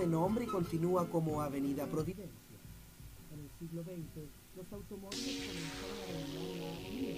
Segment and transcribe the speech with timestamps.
[0.00, 2.56] de nombre y continúa como Avenida Providencia.
[3.34, 4.24] En el siglo XX,
[4.56, 7.14] los automóviles comenzaron a dominar la avenida.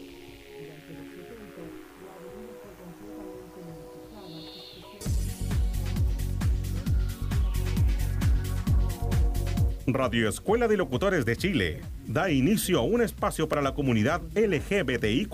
[0.59, 1.63] Durante los 70,
[2.03, 3.63] la avenida fue completamente
[4.03, 4.63] modificada.
[9.87, 15.31] Radio Escuela de Locutores de Chile da inicio a un espacio para la comunidad LGBTIQ,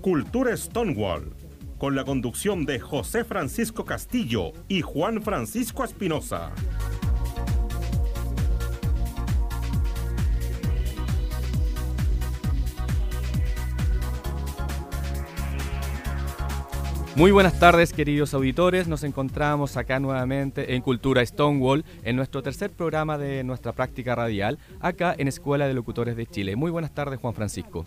[0.00, 1.36] Cultura Stonewall,
[1.84, 6.50] con la conducción de José Francisco Castillo y Juan Francisco Espinosa.
[17.16, 22.70] Muy buenas tardes queridos auditores, nos encontramos acá nuevamente en Cultura Stonewall, en nuestro tercer
[22.70, 26.56] programa de nuestra práctica radial, acá en Escuela de Locutores de Chile.
[26.56, 27.84] Muy buenas tardes Juan Francisco.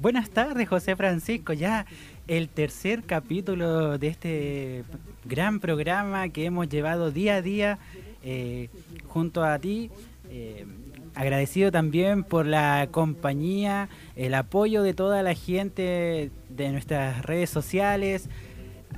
[0.00, 1.84] Buenas tardes José Francisco, ya
[2.28, 4.84] el tercer capítulo de este
[5.24, 7.78] gran programa que hemos llevado día a día
[8.22, 8.68] eh,
[9.08, 9.90] junto a ti.
[10.28, 10.66] Eh,
[11.14, 18.28] agradecido también por la compañía, el apoyo de toda la gente de nuestras redes sociales,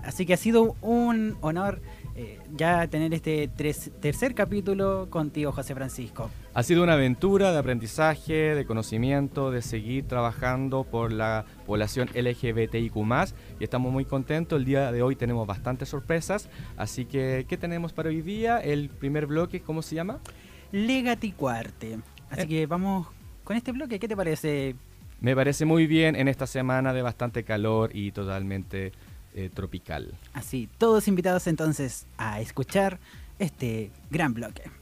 [0.03, 1.81] Así que ha sido un honor
[2.17, 6.31] eh, ya tener este tercer capítulo contigo, José Francisco.
[6.55, 12.95] Ha sido una aventura de aprendizaje, de conocimiento, de seguir trabajando por la población LGBTIQ
[13.59, 14.59] y estamos muy contentos.
[14.59, 18.59] El día de hoy tenemos bastantes sorpresas, así que ¿qué tenemos para hoy día?
[18.59, 20.19] El primer bloque, ¿cómo se llama?
[20.73, 22.01] Legaticuarte.
[22.29, 22.47] Así eh.
[22.47, 23.07] que vamos
[23.45, 24.77] con este bloque, ¿qué te parece?
[25.23, 28.93] Me parece muy bien en esta semana de bastante calor y totalmente
[29.35, 30.13] eh, tropical.
[30.35, 32.99] Así, todos invitados entonces a escuchar
[33.39, 34.82] este gran bloque.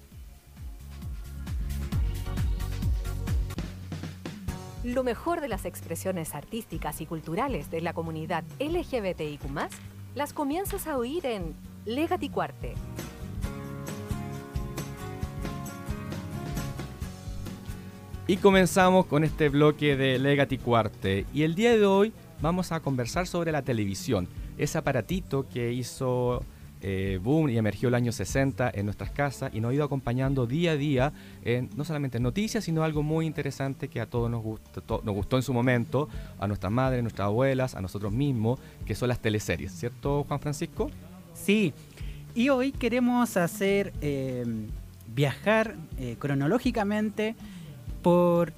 [4.83, 9.43] Lo mejor de las expresiones artísticas y culturales de la comunidad LGBTIQ,
[10.15, 12.73] las comienzas a oír en Legati Cuarte.
[18.27, 21.27] Y comenzamos con este bloque de Legati Cuarte.
[21.35, 26.43] Y el día de hoy vamos a conversar sobre la televisión ese aparatito que hizo
[26.83, 30.47] eh, boom y emergió el año 60 en nuestras casas y nos ha ido acompañando
[30.47, 31.13] día a día,
[31.77, 35.37] no solamente en noticias, sino algo muy interesante que a todos nos gustó, nos gustó
[35.37, 36.09] en su momento,
[36.39, 40.91] a nuestras madres, nuestras abuelas, a nosotros mismos, que son las teleseries, ¿cierto Juan Francisco?
[41.35, 41.73] Sí,
[42.35, 44.45] y hoy queremos hacer eh,
[45.15, 47.35] viajar eh, cronológicamente
[48.03, 48.53] por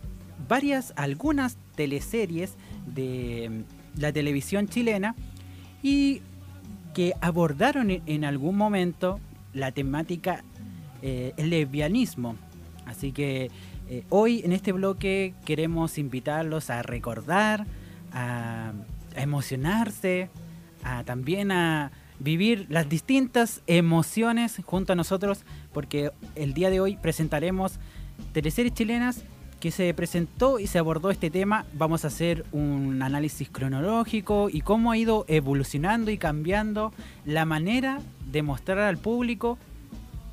[0.48, 2.54] varias, algunas teleseries
[2.86, 3.64] de
[3.96, 5.14] la televisión chilena
[5.82, 6.22] y
[6.94, 9.20] que abordaron en algún momento
[9.52, 10.44] la temática
[11.02, 12.36] eh, el lesbianismo.
[12.86, 13.50] Así que
[13.88, 17.66] eh, hoy en este bloque queremos invitarlos a recordar,
[18.12, 18.72] a,
[19.16, 20.30] emocionarse,
[20.84, 26.96] a también a vivir las distintas emociones junto a nosotros, porque el día de hoy
[26.96, 27.78] presentaremos
[28.32, 29.24] teleseries chilenas
[29.62, 34.60] que se presentó y se abordó este tema, vamos a hacer un análisis cronológico y
[34.60, 36.92] cómo ha ido evolucionando y cambiando
[37.24, 39.58] la manera de mostrar al público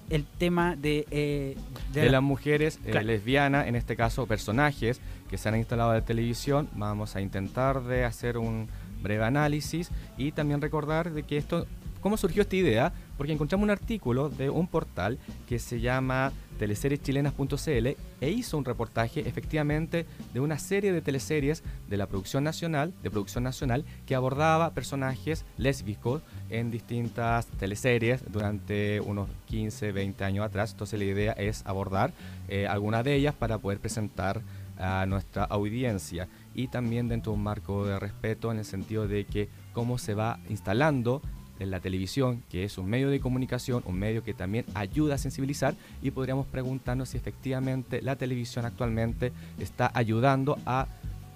[0.10, 1.56] el tema de, eh,
[1.94, 6.06] de, las mujeres eh, lesbianas, en este caso personajes que se han instalado en la
[6.06, 6.68] televisión.
[6.74, 8.68] Vamos a intentar de hacer un
[9.04, 11.68] breve análisis y también recordar de que esto,
[12.02, 17.88] cómo surgió esta idea, porque encontramos un artículo de un portal que se llama teleserieschelenas.cl
[18.22, 23.10] e hizo un reportaje efectivamente de una serie de teleseries de la producción nacional, de
[23.10, 30.72] producción nacional, que abordaba personajes lésbicos en distintas teleseries durante unos 15, 20 años atrás.
[30.72, 32.12] Entonces la idea es abordar
[32.50, 34.42] eh, algunas de ellas para poder presentar
[34.78, 39.26] a nuestra audiencia y también dentro de un marco de respeto en el sentido de
[39.26, 41.22] que cómo se va instalando
[41.60, 45.18] en la televisión, que es un medio de comunicación, un medio que también ayuda a
[45.18, 50.88] sensibilizar y podríamos preguntarnos si efectivamente la televisión actualmente está ayudando a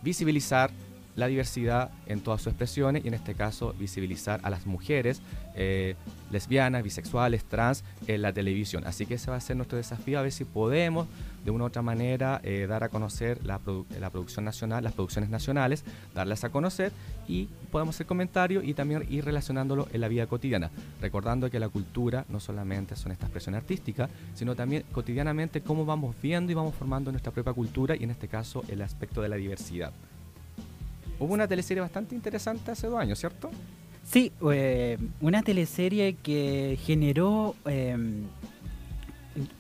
[0.02, 0.72] visibilizar
[1.16, 5.22] la diversidad en todas sus expresiones y en este caso visibilizar a las mujeres
[5.56, 5.96] eh,
[6.32, 8.86] lesbianas, bisexuales, trans en la televisión.
[8.88, 11.08] Así que ese va a ser nuestro desafío, a ver si podemos
[11.46, 13.60] de una u otra manera eh, dar a conocer la,
[14.00, 15.84] la, producción nacional, las producciones nacionales,
[16.16, 16.92] darlas a conocer
[17.28, 20.72] y podemos hacer comentarios y también ir relacionándolo en la vida cotidiana,
[21.02, 26.16] recordando que la cultura no solamente son estas expresiones artísticas, sino también cotidianamente cómo vamos
[26.22, 29.36] viendo y vamos formando nuestra propia cultura y en este caso el aspecto de la
[29.36, 29.92] diversidad.
[31.24, 33.50] Hubo una teleserie bastante interesante hace dos años, ¿cierto?
[34.04, 38.24] Sí, eh, una teleserie que generó, em,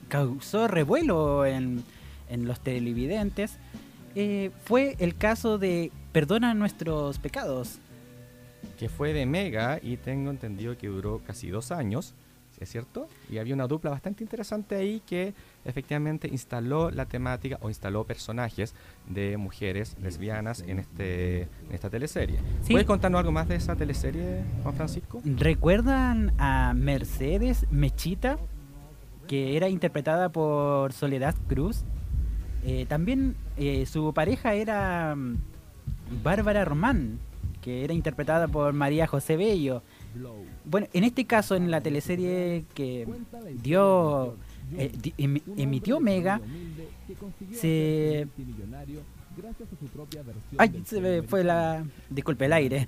[0.10, 1.86] causó revuelo en,
[2.30, 3.60] los televidentes,
[4.13, 7.80] eh, fue el caso de Perdona nuestros pecados.
[8.77, 12.13] Que fue de Mega y tengo entendido que duró casi dos años.
[12.63, 13.07] ¿Es cierto?
[13.30, 15.33] Y había una dupla bastante interesante ahí que
[15.65, 18.74] efectivamente instaló la temática o instaló personajes
[19.07, 22.39] de mujeres lesbianas en, este, en esta teleserie.
[22.63, 22.71] Sí.
[22.71, 25.21] ¿Puedes contarnos algo más de esa teleserie, Juan Francisco?
[25.24, 28.38] ¿Recuerdan a Mercedes Mechita?
[29.27, 31.83] Que era interpretada por Soledad Cruz.
[32.65, 35.38] Eh, también eh, su pareja era mm,
[36.24, 37.19] Bárbara Román,
[37.62, 39.81] que era interpretada por María José Bello.
[40.65, 43.06] Bueno, en este caso, en la teleserie que
[43.62, 44.36] dio,
[44.77, 45.13] eh, di-
[45.57, 46.39] emitió Mega,
[47.54, 48.27] se...
[50.57, 51.83] Ay, se me fue la...
[52.10, 52.88] Disculpe el aire.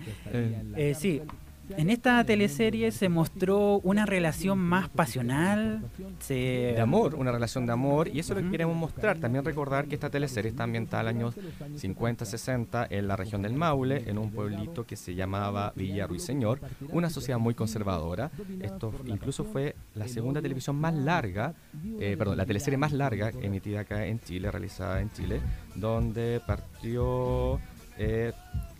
[0.76, 1.22] Eh, sí,
[1.70, 5.84] en esta teleserie se mostró una relación más pasional,
[6.20, 6.34] se...
[6.34, 9.18] de amor, una relación de amor, y eso es lo que queremos mostrar.
[9.18, 13.54] También recordar que esta teleserie está ambientada en los años 50-60 en la región del
[13.54, 16.60] Maule, en un pueblito que se llamaba Villa Ruiseñor,
[16.92, 18.32] una sociedad muy conservadora.
[18.62, 21.54] Esto incluso fue la segunda televisión más larga,
[22.00, 25.42] eh, perdón, la teleserie más larga emitida acá en Chile, realizada en Chile,
[25.76, 27.60] donde partió
[27.98, 28.34] eh,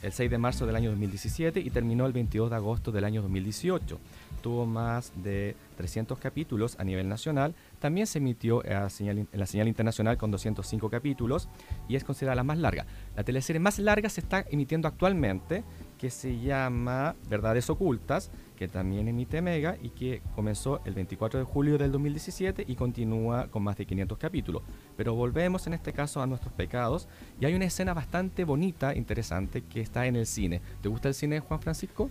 [0.06, 3.22] el 6 de marzo del año 2017 y terminó el 22 de agosto del año
[3.24, 4.00] 2018.
[4.42, 7.56] Tuvo más de 300 capítulos a nivel nacional.
[7.80, 8.62] También se emitió
[9.00, 11.50] in- en la señal internacional con 205 capítulos
[11.88, 12.86] y es considerada la más larga.
[13.16, 15.64] La teleserie más larga se está emitiendo actualmente,
[15.98, 21.46] que se llama Verdades Ocultas, que también emite Mega y que comenzó el 24 de
[21.46, 24.64] julio del 2017 y continúa con más de 500 capítulos.
[24.98, 27.08] Pero volvemos en este caso a nuestros pecados
[27.40, 30.62] y hay una escena bastante bonita, interesante, que está en el cine.
[30.82, 32.10] ¿Te gusta el cine, Juan Francisco?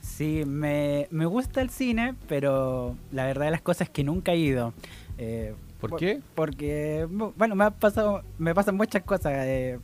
[0.00, 4.32] Sí, me, me gusta el cine, pero la verdad de las cosas es que nunca
[4.32, 4.72] he ido.
[5.18, 6.20] Eh, ¿Por qué?
[6.34, 9.32] Porque, bu- bueno, me ha pasado, me pasan muchas cosas.
[9.46, 9.78] eh.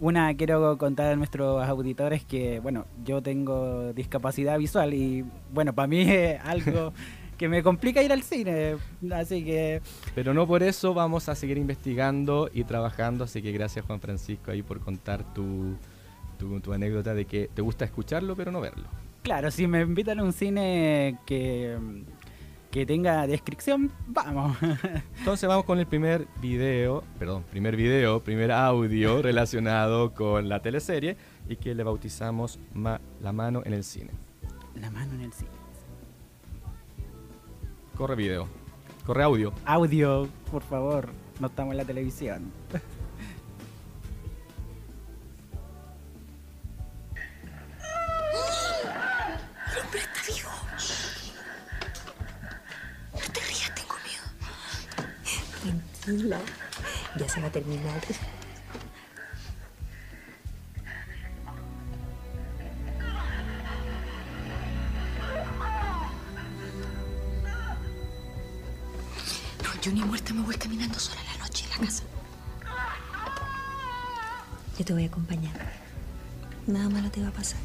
[0.00, 5.86] Una, quiero contar a nuestros auditores que, bueno, yo tengo discapacidad visual y, bueno, para
[5.88, 6.94] mí es algo
[7.36, 8.76] que me complica ir al cine.
[9.12, 9.82] Así que,
[10.14, 14.50] Pero no por eso vamos a seguir investigando y trabajando, así que gracias Juan Francisco
[14.50, 15.76] ahí por contar tu,
[16.38, 18.88] tu, tu anécdota de que te gusta escucharlo pero no verlo.
[19.22, 21.76] claro, si me invitan a un cine que,
[22.70, 24.56] que tenga descripción, vamos.
[25.18, 31.16] Entonces vamos con el primer video, perdón, primer video, primer audio relacionado con la teleserie
[31.48, 34.10] y que le bautizamos Ma- La mano en el cine.
[34.76, 35.50] La mano en el cine.
[37.96, 38.46] Corre video,
[39.04, 39.52] corre audio.
[39.66, 41.08] Audio, por favor,
[41.40, 42.52] no estamos en la televisión.
[55.60, 56.40] Tranquila,
[57.16, 58.00] ya se va a terminar.
[69.62, 72.04] No, yo ni muerta me voy caminando sola en la noche en la casa.
[74.78, 75.54] Yo te voy a acompañar.
[76.66, 77.60] Nada malo te va a pasar.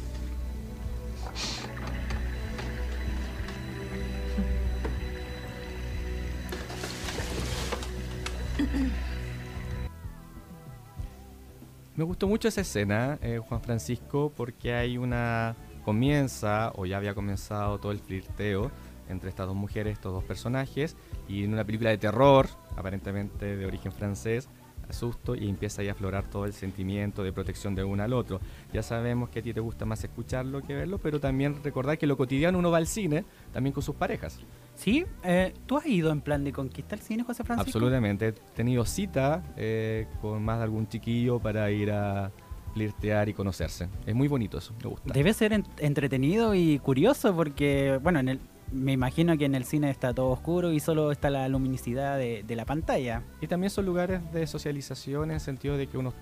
[12.06, 15.56] Me gustó mucho esa escena, eh, Juan Francisco, porque hay una...
[15.84, 18.70] comienza, o ya había comenzado todo el flirteo
[19.08, 23.66] entre estas dos mujeres, estos dos personajes, y en una película de terror, aparentemente de
[23.66, 24.48] origen francés,
[24.88, 28.38] asusto y empieza ahí a aflorar todo el sentimiento de protección de uno al otro.
[28.72, 32.06] Ya sabemos que a ti te gusta más escucharlo que verlo, pero también recordar que
[32.06, 34.38] lo cotidiano uno va al cine también con sus parejas.
[34.76, 35.04] ¿Sí?
[35.24, 37.68] Eh, ¿Tú has ido en plan de conquistar cine, José Francisco?
[37.78, 38.28] Absolutamente.
[38.28, 42.30] He tenido cita eh, con más de algún chiquillo para ir a
[42.74, 43.88] flirtear y conocerse.
[44.06, 45.12] Es muy bonito eso, me gusta.
[45.14, 48.40] Debe ser en- entretenido y curioso porque, bueno, en el,
[48.70, 52.42] me imagino que en el cine está todo oscuro y solo está la luminosidad de,
[52.46, 53.22] de la pantalla.
[53.40, 56.12] Y también son lugares de socialización en el sentido de que uno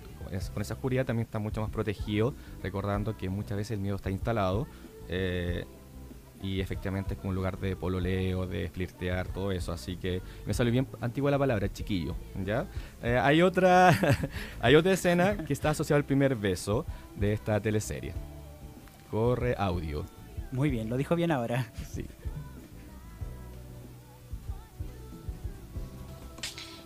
[0.53, 2.33] con esa oscuridad también está mucho más protegido,
[2.63, 4.65] recordando que muchas veces el miedo está instalado
[5.09, 5.65] eh,
[6.45, 9.71] y efectivamente es como un lugar de pololeo, de flirtear, todo eso.
[9.71, 12.15] Así que me salió bien antigua la palabra, chiquillo.
[12.43, 12.67] ¿ya?
[13.01, 13.97] Eh, hay, otra,
[14.61, 16.85] hay otra escena que está asociada al primer beso
[17.15, 18.13] de esta teleserie.
[19.09, 20.05] Corre audio.
[20.51, 21.71] Muy bien, lo dijo bien ahora.
[21.89, 22.05] Sí.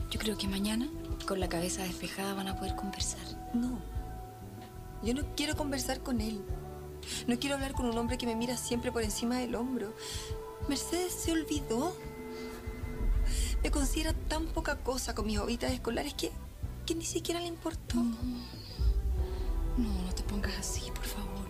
[0.10, 0.88] Yo creo que mañana,
[1.28, 3.22] con la cabeza despejada, van a poder conversar.
[3.54, 3.80] No.
[5.04, 6.42] Yo no quiero conversar con él.
[7.28, 9.94] No quiero hablar con un hombre que me mira siempre por encima del hombro.
[10.68, 11.96] Mercedes se olvidó.
[13.64, 16.32] Me considera tan poca cosa con mis hojitas escolares que,
[16.86, 17.96] que ni siquiera le importó.
[17.96, 18.14] No,
[19.78, 21.48] no te pongas así, por favor.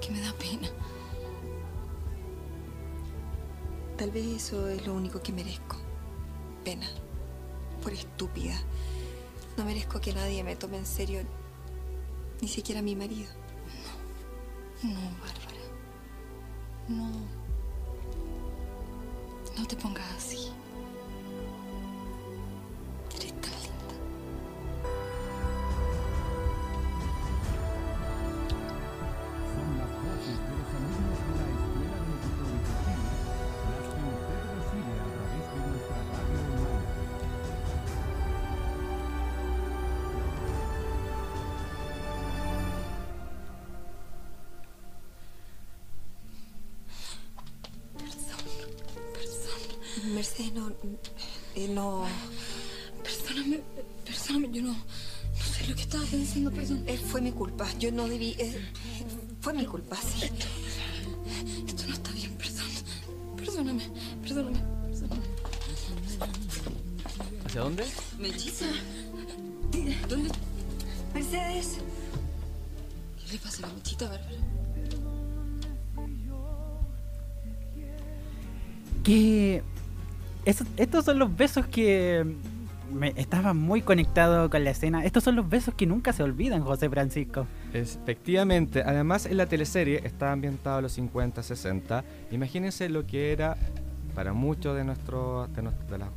[0.00, 0.68] Que me da pena.
[3.96, 5.76] Tal vez eso es lo único que merezco.
[6.64, 6.88] Pena.
[7.82, 8.54] Por estúpida.
[9.56, 11.20] No merezco que nadie me tome en serio.
[12.40, 13.41] Ni siquiera mi marido.
[14.82, 15.62] No, Bárbara.
[16.88, 17.10] No.
[19.56, 20.50] No te pongas así.
[51.68, 52.04] No.
[53.02, 53.60] Perdóname,
[54.04, 56.84] perdóname, yo no, no sé lo que estaba pensando, perdón.
[56.86, 57.68] eh, fue mi culpa.
[57.78, 58.34] Yo no debí.
[58.38, 58.60] eh,
[59.40, 60.30] fue mi culpa, sí.
[61.66, 62.66] Esto no está bien, perdón.
[63.36, 63.88] Perdóname,
[64.22, 64.58] perdóname,
[64.88, 65.22] perdóname.
[67.46, 67.84] ¿Hacia dónde?
[68.18, 68.66] Melissa.
[70.08, 70.30] ¿Dónde?
[71.14, 71.78] Mercedes.
[73.26, 74.36] ¿Qué le pasa a la mechita, Bárbara?
[79.04, 79.62] Que
[80.44, 82.24] estos son los besos que
[82.92, 85.04] me estaba muy conectado con la escena.
[85.04, 87.46] Estos son los besos que nunca se olvidan, José Francisco.
[87.72, 92.04] Efectivamente, además en la teleserie está ambientada a los 50, 60.
[92.30, 93.56] Imagínense lo que era
[94.14, 96.10] para muchos de, nuestros las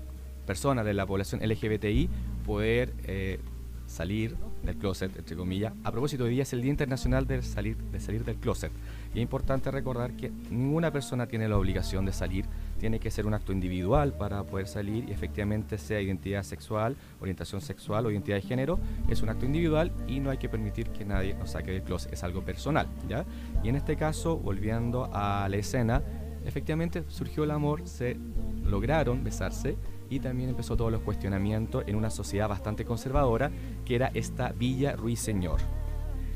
[0.45, 2.09] personas de la población LGBTI
[2.45, 3.39] poder eh,
[3.87, 5.73] salir del closet, entre comillas.
[5.83, 8.71] A propósito, hoy día es el Día Internacional de salir, de salir del closet.
[9.15, 12.45] Y es importante recordar que ninguna persona tiene la obligación de salir,
[12.77, 17.61] tiene que ser un acto individual para poder salir y efectivamente sea identidad sexual, orientación
[17.61, 21.05] sexual o identidad de género, es un acto individual y no hay que permitir que
[21.05, 23.23] nadie nos saque del closet, es algo personal, ¿ya?
[23.63, 26.03] Y en este caso, volviendo a la escena,
[26.43, 28.17] efectivamente surgió el amor, se
[28.65, 29.77] lograron besarse
[30.09, 33.49] y también empezó todos los cuestionamientos en una sociedad bastante conservadora
[33.85, 35.84] que era esta Villa Ruiseñor.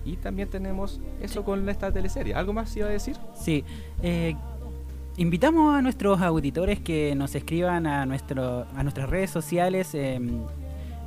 [0.10, 2.34] Y también tenemos eso con esta teleserie.
[2.34, 3.16] ¿Algo más iba a decir?
[3.36, 3.64] Sí.
[4.02, 4.36] eh,
[5.18, 10.42] invitamos a nuestros auditores que nos escriban a, nuestro, a nuestras redes sociales em,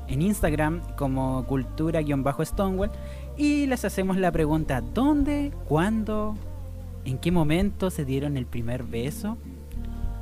[0.07, 2.91] en Instagram como cultura-stonewall
[3.37, 6.37] y les hacemos la pregunta, ¿dónde, cuándo,
[7.05, 9.39] en qué momento se dieron el primer beso?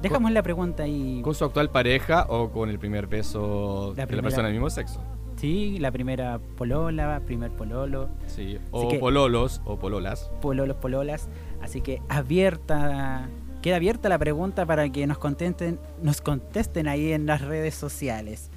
[0.01, 1.21] Dejamos la pregunta ahí.
[1.23, 4.71] ¿Con su actual pareja o con el primer beso La de la persona del mismo
[4.71, 5.03] sexo?
[5.41, 8.59] Sí, la primera polola, primer pololo, Sí.
[8.73, 10.31] O que- pololos o pololas.
[10.43, 11.29] pololos, pololas.
[11.63, 13.27] Así que abierta,
[13.63, 18.51] queda abierta la pregunta para que nos contesten, nos contesten ahí en las redes sociales.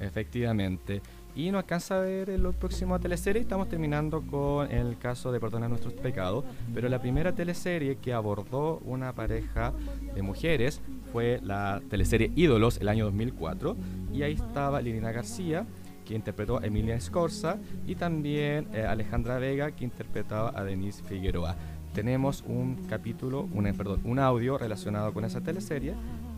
[0.00, 1.02] Efectivamente.
[1.34, 3.42] Y no alcanza a ver en la próxima teleserie.
[3.42, 6.44] Estamos terminando con el caso de Perdonar nuestros pecados.
[6.74, 9.72] Pero la primera teleserie que abordó una pareja
[10.14, 10.80] de mujeres
[11.12, 13.76] fue la teleserie Ídolos el año 2004.
[14.12, 15.64] Y ahí estaba Lilina García,
[16.08, 21.54] que interpretó a Emilia Scorza, y también eh, Alejandra Vega, que interpretaba a Denise Figueroa.
[21.92, 25.94] Tenemos un capítulo, una, perdón, un audio relacionado con esa teleserie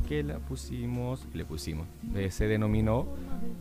[0.09, 1.87] que la pusimos, le pusimos,
[2.17, 3.07] eh, se denominó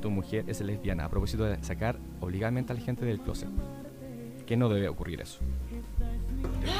[0.01, 3.49] Tu mujer es lesbiana, a propósito de sacar obligadamente a la gente del closet.
[4.47, 5.41] Que no debe ocurrir eso.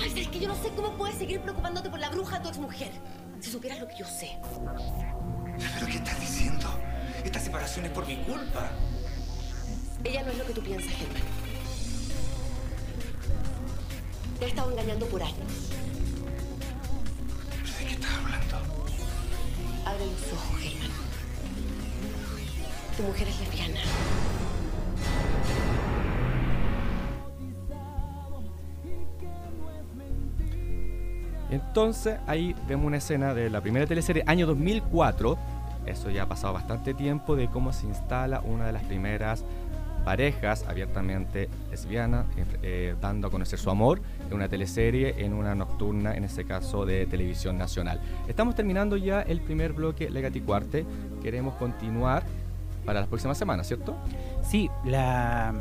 [0.01, 2.49] Ay, es que yo no sé cómo puedes seguir preocupándote por la bruja de tu
[2.49, 2.91] exmujer.
[3.39, 4.39] Si supieras lo que yo sé.
[5.75, 6.65] ¿Pero qué estás diciendo?
[7.23, 8.71] Esta separación es por mi culpa.
[10.03, 11.21] Ella no es lo que tú piensas, Germán.
[14.39, 15.71] Te ha estado engañando por años.
[17.61, 18.57] ¿Pero de qué estás hablando?
[19.85, 20.89] Abre los ojos, Germán.
[22.95, 23.79] Tu mujer es lesbiana.
[31.51, 35.37] Entonces ahí vemos una escena de la primera teleserie, año 2004.
[35.85, 39.43] Eso ya ha pasado bastante tiempo de cómo se instala una de las primeras
[40.09, 45.53] parejas abiertamente lesbianas, eh, eh, dando a conocer su amor en una teleserie, en una
[45.53, 48.01] nocturna, en este caso de televisión nacional.
[48.27, 50.83] Estamos terminando ya el primer bloque Legati Cuarte.
[51.21, 52.23] Queremos continuar
[52.85, 53.95] para las próximas semanas, ¿cierto?
[54.41, 55.53] Sí, la,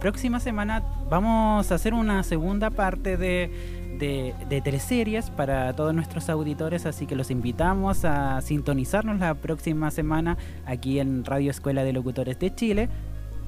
[0.00, 3.50] próxima semana vamos a hacer una segunda parte de,
[3.98, 9.90] de, de teleseries para todos nuestros auditores, así que los invitamos a sintonizarnos la próxima
[9.90, 12.90] semana aquí en Radio Escuela de Locutores de Chile.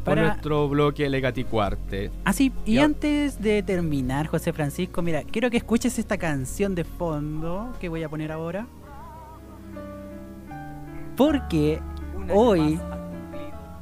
[0.06, 0.28] Para Para...
[0.28, 2.12] nuestro bloque Legati Cuarte.
[2.24, 2.84] Así, y Ya.
[2.84, 8.04] antes de terminar, José Francisco, mira, quiero que escuches esta canción de fondo que voy
[8.04, 8.68] a poner ahora.
[11.16, 11.80] Porque
[12.32, 12.78] hoy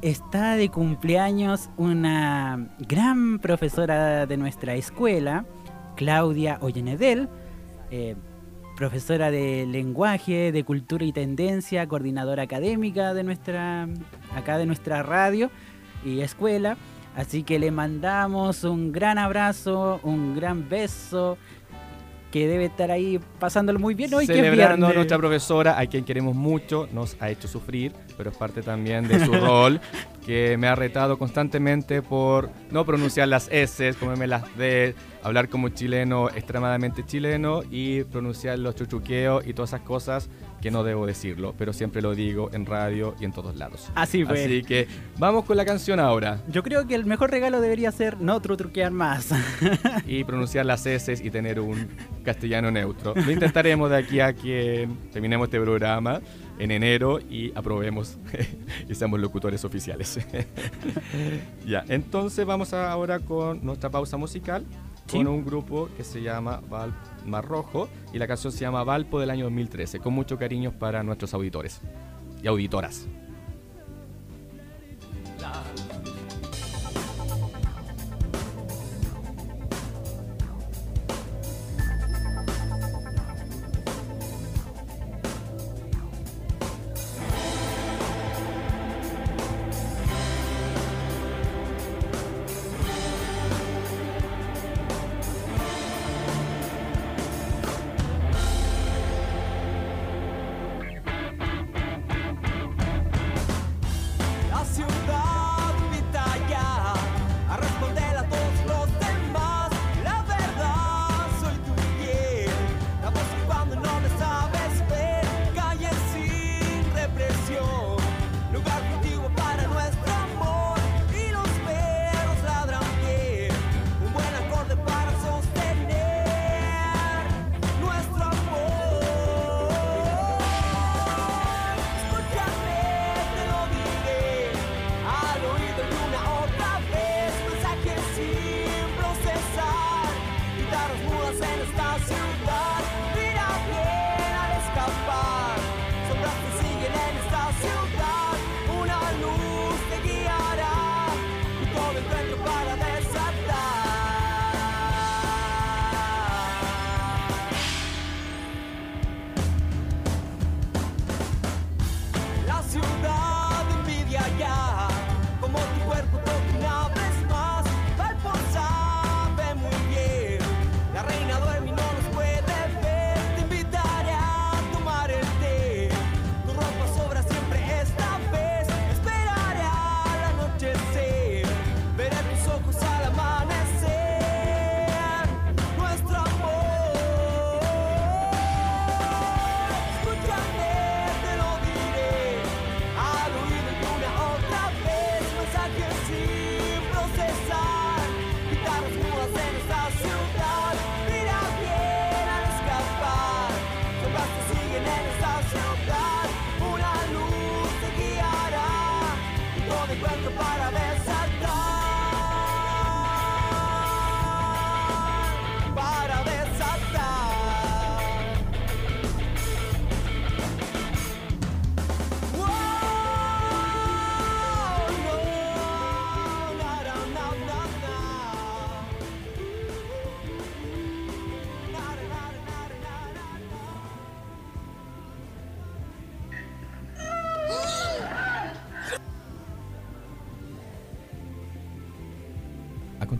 [0.01, 5.45] está de cumpleaños una gran profesora de nuestra escuela,
[5.95, 7.29] Claudia Ollenedel.
[7.91, 8.15] Eh,
[8.75, 13.87] profesora de lenguaje, de cultura y tendencia, coordinadora académica de nuestra,
[14.35, 15.49] acá de nuestra radio
[16.05, 16.77] y escuela.
[17.15, 21.37] Así que le mandamos un gran abrazo, un gran beso,
[22.31, 25.85] que debe estar ahí pasándolo muy bien hoy que es Celebrando a nuestra profesora, a
[25.87, 29.79] quien queremos mucho, nos ha hecho sufrir, pero es parte también de su rol,
[30.25, 35.69] que me ha retado constantemente por no pronunciar las S, comerme las D, hablar como
[35.69, 40.29] chileno extremadamente chileno y pronunciar los chuchuqueos y todas esas cosas
[40.61, 43.91] que no debo decirlo, pero siempre lo digo en radio y en todos lados.
[43.93, 44.43] Así fue.
[44.45, 44.87] Así que
[45.19, 46.39] vamos con la canción ahora.
[46.47, 49.29] Yo creo que el mejor regalo debería ser no tru- truquear más.
[50.07, 51.87] y pronunciar las S y tener un
[52.23, 53.13] castellano neutro.
[53.15, 56.19] Lo intentaremos de aquí a que terminemos este programa
[56.59, 58.17] en enero y aprobemos
[58.89, 60.19] y seamos locutores oficiales.
[61.65, 64.65] ya, entonces vamos a- ahora con nuestra pausa musical
[65.07, 65.17] Sí.
[65.17, 66.91] con un grupo que se llama Val
[67.27, 71.03] Mar Rojo y la canción se llama Valpo del año 2013, con mucho cariño para
[71.03, 71.79] nuestros auditores
[72.41, 73.05] y auditoras.
[75.39, 75.61] La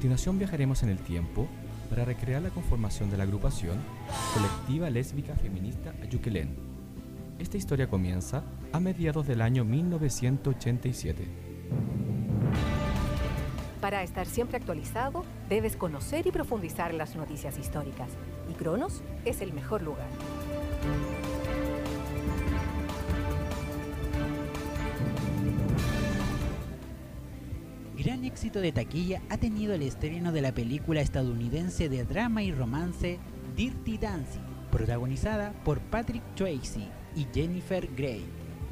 [0.06, 1.48] continuación viajaremos en el tiempo
[1.90, 3.80] para recrear la conformación de la agrupación
[4.36, 6.56] colectiva lésbica feminista Ayuquelén.
[7.40, 11.26] Esta historia comienza a mediados del año 1987.
[13.82, 18.10] Para estar siempre actualizado, debes conocer y profundizar las noticias históricas.
[18.48, 20.06] Y Cronos es el mejor lugar.
[28.36, 33.18] Éxito de taquilla ha tenido el estreno de la película estadounidense de drama y romance
[33.56, 34.42] Dirty Dancing,
[34.74, 38.26] protagonizada por Patrick Swayze y Jennifer Grey.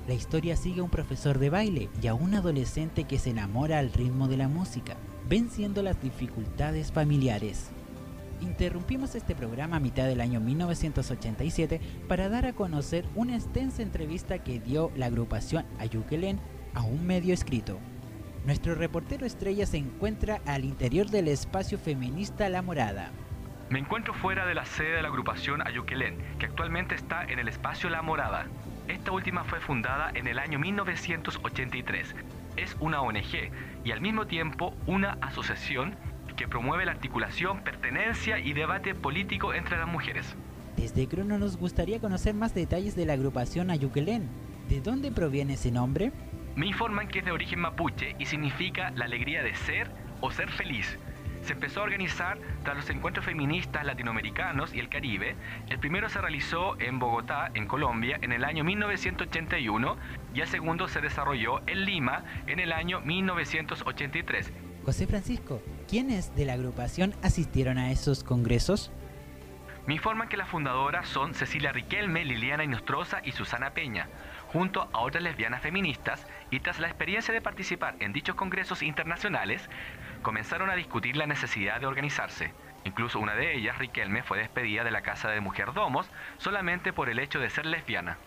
[0.05, 3.79] La historia sigue a un profesor de baile y a un adolescente que se enamora
[3.79, 4.97] al ritmo de la música,
[5.29, 7.69] venciendo las dificultades familiares.
[8.41, 14.43] Interrumpimos este programa a mitad del año 1987 para dar a conocer una extensa entrevista
[14.43, 16.41] que dio la agrupación Ayuquelen
[16.73, 17.79] a un medio escrito.
[18.45, 23.11] Nuestro reportero estrella se encuentra al interior del espacio feminista La Morada.
[23.69, 27.47] Me encuentro fuera de la sede de la agrupación Ayuquelén, que actualmente está en el
[27.47, 28.47] espacio La Morada.
[28.89, 32.15] Esta última fue fundada en el año 1983.
[32.57, 33.49] Es una ONG
[33.85, 35.95] y al mismo tiempo una asociación
[36.35, 40.35] que promueve la articulación, pertenencia y debate político entre las mujeres.
[40.75, 44.27] Desde Crono nos gustaría conocer más detalles de la agrupación Ayuquelén.
[44.67, 46.11] ¿De dónde proviene ese nombre?
[46.55, 49.89] Me informan que es de origen mapuche y significa la alegría de ser
[50.21, 50.99] o ser feliz.
[51.41, 55.35] Se empezó a organizar tras los encuentros feministas latinoamericanos y el Caribe.
[55.67, 59.97] El primero se realizó en Bogotá, en Colombia, en el año 1981
[60.35, 64.53] y el segundo se desarrolló en Lima en el año 1983.
[64.85, 68.91] José Francisco, ¿quiénes de la agrupación asistieron a esos congresos?
[69.85, 74.07] Me informan que las fundadoras son Cecilia Riquelme, Liliana Inostroza y Susana Peña,
[74.53, 79.67] junto a otras lesbianas feministas, y tras la experiencia de participar en dichos congresos internacionales,
[80.21, 82.53] comenzaron a discutir la necesidad de organizarse.
[82.85, 87.09] Incluso una de ellas, Riquelme, fue despedida de la casa de Mujer Domos solamente por
[87.09, 88.17] el hecho de ser lesbiana.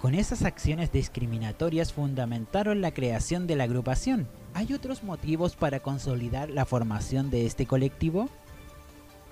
[0.00, 4.28] Con esas acciones discriminatorias fundamentaron la creación de la agrupación.
[4.54, 8.28] ¿Hay otros motivos para consolidar la formación de este colectivo?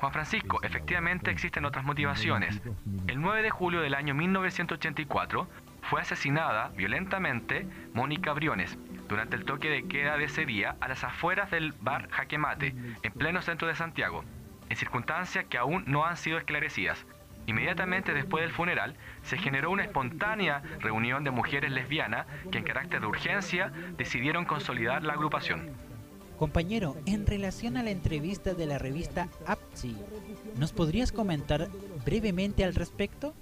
[0.00, 2.60] Juan Francisco, efectivamente existen otras motivaciones.
[3.06, 5.46] El 9 de julio del año 1984
[5.82, 11.04] fue asesinada violentamente Mónica Briones durante el toque de queda de ese día a las
[11.04, 14.24] afueras del bar Jaque Mate, en pleno centro de Santiago,
[14.68, 17.04] en circunstancias que aún no han sido esclarecidas.
[17.46, 23.00] Inmediatamente después del funeral, se generó una espontánea reunión de mujeres lesbianas que en carácter
[23.00, 25.70] de urgencia decidieron consolidar la agrupación.
[26.38, 29.96] Compañero, en relación a la entrevista de la revista APSI,
[30.56, 31.68] ¿nos podrías comentar
[32.04, 33.34] brevemente al respecto?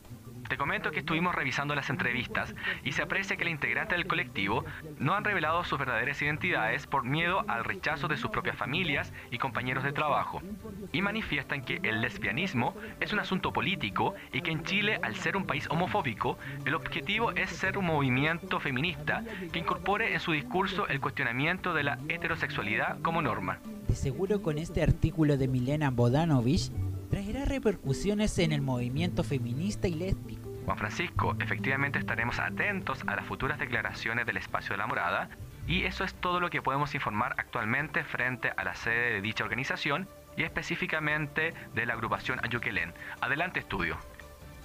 [0.51, 4.65] Te comento que estuvimos revisando las entrevistas y se aprecia que los integrantes del colectivo
[4.99, 9.39] no han revelado sus verdaderas identidades por miedo al rechazo de sus propias familias y
[9.39, 10.43] compañeros de trabajo.
[10.91, 15.37] Y manifiestan que el lesbianismo es un asunto político y que en Chile, al ser
[15.37, 20.89] un país homofóbico, el objetivo es ser un movimiento feminista que incorpore en su discurso
[20.89, 23.61] el cuestionamiento de la heterosexualidad como norma.
[23.87, 26.73] De seguro con este artículo de Milena Bodanovich
[27.09, 30.40] traerá repercusiones en el movimiento feminista y lésbico.
[30.65, 35.29] Juan Francisco, efectivamente estaremos atentos a las futuras declaraciones del espacio de la morada
[35.67, 39.45] y eso es todo lo que podemos informar actualmente frente a la sede de dicha
[39.45, 42.93] organización y específicamente de la agrupación Ayuquelén.
[43.21, 43.97] Adelante estudio.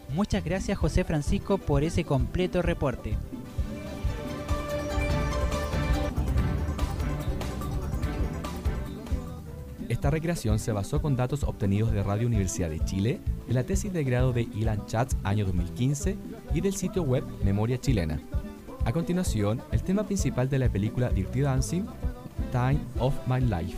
[0.10, 3.17] Muchas gracias José Francisco por ese completo reporte.
[9.95, 13.93] Esta recreación se basó con datos obtenidos de Radio Universidad de Chile, de la tesis
[13.93, 16.17] de grado de Ilan Chats año 2015
[16.53, 18.19] y del sitio web Memoria Chilena.
[18.84, 21.84] A continuación, el tema principal de la película Dirty Dancing,
[22.51, 23.77] Time of My Life.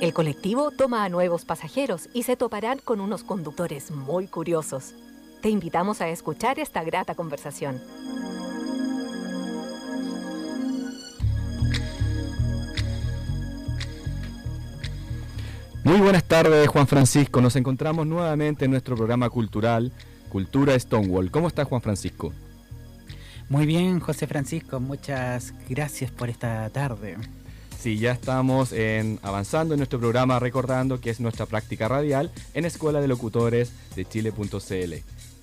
[0.00, 4.94] El colectivo toma a nuevos pasajeros y se toparán con unos conductores muy curiosos.
[5.42, 7.82] Te invitamos a escuchar esta grata conversación.
[15.82, 17.40] Muy buenas tardes, Juan Francisco.
[17.40, 19.90] Nos encontramos nuevamente en nuestro programa cultural
[20.28, 21.32] Cultura Stonewall.
[21.32, 22.32] ¿Cómo estás, Juan Francisco?
[23.48, 24.78] Muy bien, José Francisco.
[24.78, 27.16] Muchas gracias por esta tarde.
[27.80, 32.64] Sí, ya estamos en, avanzando en nuestro programa, recordando que es nuestra práctica radial en
[32.64, 34.94] Escuela de Locutores de Chile.cl.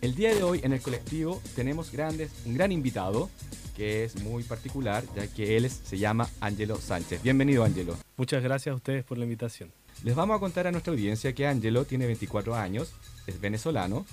[0.02, 3.30] El día de hoy en el colectivo tenemos grandes, un gran invitado
[3.78, 7.22] que es muy particular, ya que él es- se llama Angelo Sánchez.
[7.24, 7.96] Bienvenido, Angelo.
[8.18, 9.72] Muchas gracias a ustedes por la invitación.
[10.04, 12.92] Les vamos a contar a nuestra audiencia que Angelo tiene 24 años,
[13.28, 14.06] es venezolano,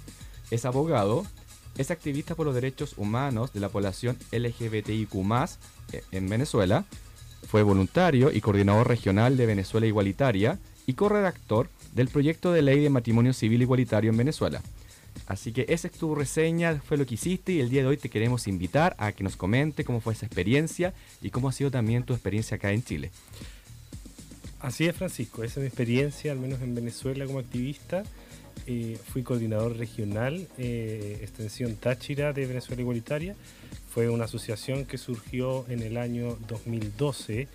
[0.52, 1.26] es abogado,
[1.76, 5.14] es activista por los derechos humanos de la población LGBTIQ
[5.92, 6.84] eh, en Venezuela,
[7.46, 12.90] fue voluntario y coordinador regional de Venezuela Igualitaria y corredactor del proyecto de ley de
[12.90, 14.62] matrimonio civil igualitario en Venezuela.
[15.26, 17.96] Así que esa es tu reseña, fue lo que hiciste y el día de hoy
[17.96, 21.70] te queremos invitar a que nos comente cómo fue esa experiencia y cómo ha sido
[21.70, 23.10] también tu experiencia acá en Chile.
[24.60, 25.42] Así es, Francisco.
[25.42, 28.04] Esa es mi experiencia, al menos en Venezuela como activista.
[28.66, 33.34] Eh, fui coordinador regional, eh, extensión Táchira de Venezuela Igualitaria.
[33.92, 37.46] Fue una asociación que surgió en el año 2012.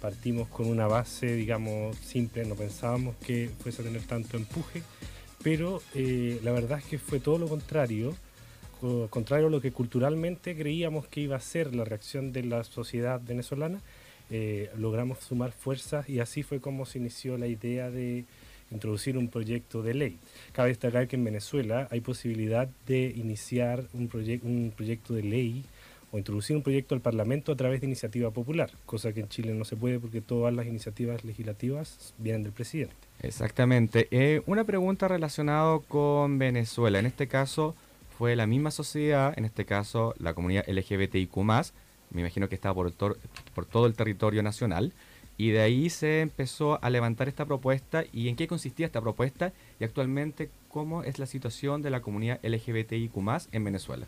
[0.00, 4.82] Partimos con una base, digamos, simple, no pensábamos que fuese a tener tanto empuje,
[5.42, 8.14] pero eh, la verdad es que fue todo lo contrario.
[8.80, 12.64] co- Contrario a lo que culturalmente creíamos que iba a ser la reacción de la
[12.64, 13.80] sociedad venezolana,
[14.30, 18.24] eh, logramos sumar fuerzas y así fue como se inició la idea de
[18.72, 20.16] introducir un proyecto de ley.
[20.52, 25.64] Cabe destacar que en Venezuela hay posibilidad de iniciar un, proyec- un proyecto de ley
[26.14, 29.52] o introducir un proyecto al Parlamento a través de iniciativa popular, cosa que en Chile
[29.52, 32.94] no se puede porque todas las iniciativas legislativas vienen del presidente.
[33.20, 34.06] Exactamente.
[34.12, 37.00] Eh, una pregunta relacionada con Venezuela.
[37.00, 37.74] En este caso
[38.16, 41.36] fue la misma sociedad, en este caso la comunidad LGBTIQ+,
[42.12, 44.92] me imagino que estaba por, por todo el territorio nacional,
[45.36, 49.52] y de ahí se empezó a levantar esta propuesta y en qué consistía esta propuesta
[49.80, 53.18] y actualmente cómo es la situación de la comunidad LGBTIQ+,
[53.50, 54.06] en Venezuela.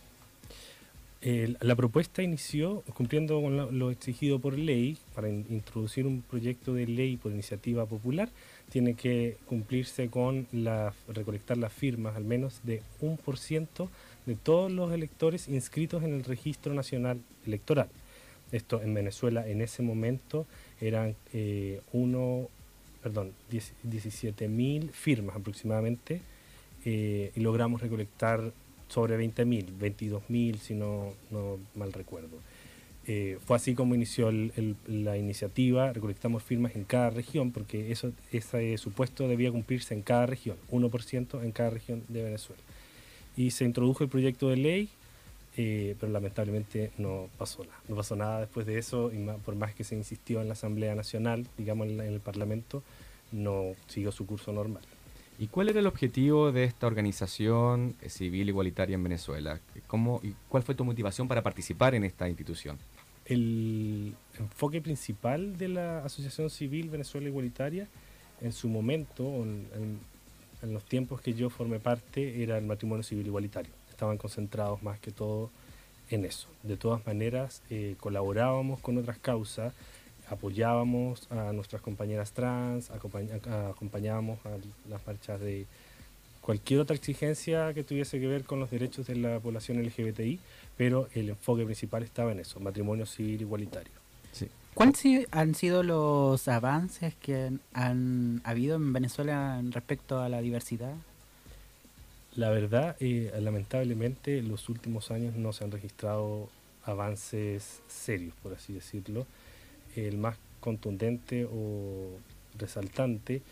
[1.23, 6.75] El- la propuesta inició cumpliendo con lo, exigido por ley para in- introducir un proyecto
[6.75, 8.29] de ley por iniciativa popular.
[8.71, 13.89] Tiene que cumplirse con la, recolectar las firmas al menos de un por ciento
[14.27, 17.89] de todos los electores inscritos en el Registro Nacional Electoral.
[18.53, 20.47] Esto en Venezuela en ese momento
[20.81, 22.49] eran eh, uno,
[23.03, 23.33] perdón,
[23.83, 26.21] 17 mil firmas aproximadamente
[26.85, 28.53] eh, y logramos recolectar
[28.89, 32.39] sobre 20.000, 22.000 si no, no mal recuerdo.
[33.09, 38.77] Eh, fue así como inició la iniciativa, recolectamos firmas en cada región, porque eso, ese
[38.79, 42.63] supuesto debía cumplirse en cada región, 1% en cada región de Venezuela.
[43.37, 44.89] Y se introdujo el proyecto de ley,
[45.57, 47.79] eh, pero lamentablemente no pasó nada.
[47.89, 50.97] No pasó nada después de eso, y por más que se insistió en la Asamblea
[50.97, 52.83] Nacional, digamos en, en el Parlamento,
[53.31, 54.83] no siguió su curso normal.
[55.39, 59.61] ¿Y cuál era el objetivo de esta organización eh, civil igualitaria en Venezuela?
[59.87, 62.79] ¿Cómo, y ¿Cuál fue tu motivación para participar en esta institución?
[63.29, 67.89] el enfoque principal de la Asociación Civil Venezuela Igualitaria
[68.41, 69.99] en su momento, en, en-
[70.63, 73.73] en los tiempos que yo formé parte, era el matrimonio civil igualitario.
[73.91, 75.51] Estaban concentrados más que todo
[76.09, 76.47] en eso.
[76.63, 79.75] De todas maneras, eh, colaborábamos con otras causas,
[80.29, 83.31] apoyábamos a nuestras compañeras trans, acompañ-
[83.71, 84.51] acompañábamos a
[84.89, 85.67] las marchas de
[86.41, 90.39] cualquier otra exigencia que tuviese que ver con los derechos de la población LGBTI,
[90.77, 93.93] pero el enfoque principal estaba en eso, matrimonio civil igualitario.
[94.75, 100.43] ¿Cuáles si- han sido los avances que han, habido en Venezuela en respecto a la
[100.43, 100.93] diversidad?
[102.35, 106.51] La verdad, eh, lamentablemente, en los últimos años no se han registrado
[106.85, 109.27] avances serios, por así decirlo.
[109.97, 112.19] El más contundente o
[112.59, 113.43] resaltante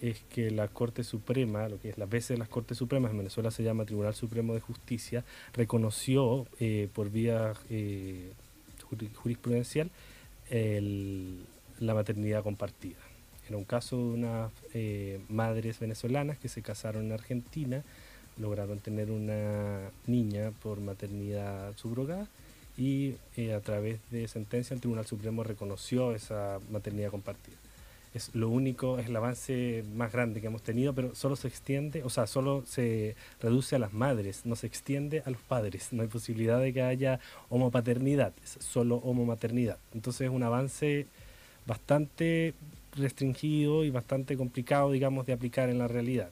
[0.00, 3.18] es que la Corte Suprema, lo que es la veces de las Cortes Supremas, en
[3.18, 8.32] Venezuela se llama Tribunal Supremo de Justicia, reconoció eh, por vía eh,
[8.90, 9.90] juri- jurisprudencial
[11.80, 12.98] la maternidad compartida.
[13.48, 17.82] Era un caso de unas eh, madres venezolanas que se casaron en Argentina,
[18.38, 22.28] lograron tener una niña por maternidad subrogada
[22.76, 27.56] y eh, a través de sentencia el Tribunal Supremo reconoció esa maternidad compartida.
[28.14, 32.04] Es lo único, es el avance más grande que hemos tenido, pero solo se extiende,
[32.04, 35.92] o sea, solo se reduce a las madres, no se extiende a los padres.
[35.92, 39.78] No hay posibilidad de que haya homopaternidad, es solo homomaternidad.
[39.92, 41.08] Entonces es un avance
[41.66, 42.54] bastante
[42.96, 46.30] restringido y bastante complicado, digamos, de aplicar en la realidad.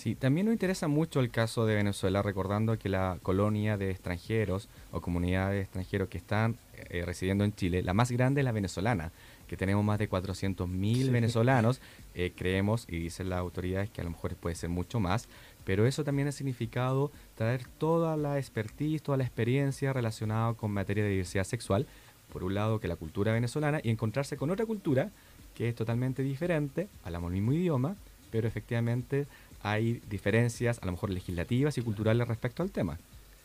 [0.00, 4.70] Sí, también nos interesa mucho el caso de Venezuela, recordando que la colonia de extranjeros
[4.92, 6.56] o comunidad de extranjeros que están
[6.88, 9.12] eh, residiendo en Chile, la más grande es la venezolana,
[9.46, 11.10] que tenemos más de 400.000 Sí.
[11.10, 11.82] venezolanos.
[12.14, 15.28] Eh, creemos, y dicen las autoridades, que a lo mejor puede ser mucho más,
[15.66, 21.04] pero eso también ha significado traer toda la expertise, toda la experiencia relacionada con materia
[21.04, 21.86] de diversidad sexual,
[22.32, 25.10] por un lado que la cultura venezolana, y encontrarse con otra cultura
[25.54, 27.96] que es totalmente diferente, hablamos el mismo idioma,
[28.30, 29.26] pero efectivamente
[29.62, 32.98] hay diferencias, a lo mejor legislativas y culturales respecto al tema.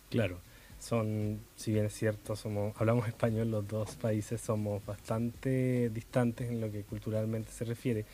[0.10, 0.39] Claro,
[0.80, 6.62] son, si bien es cierto, somos, hablamos español, los dos países somos bastante distantes en
[6.62, 8.06] lo que culturalmente se refiere.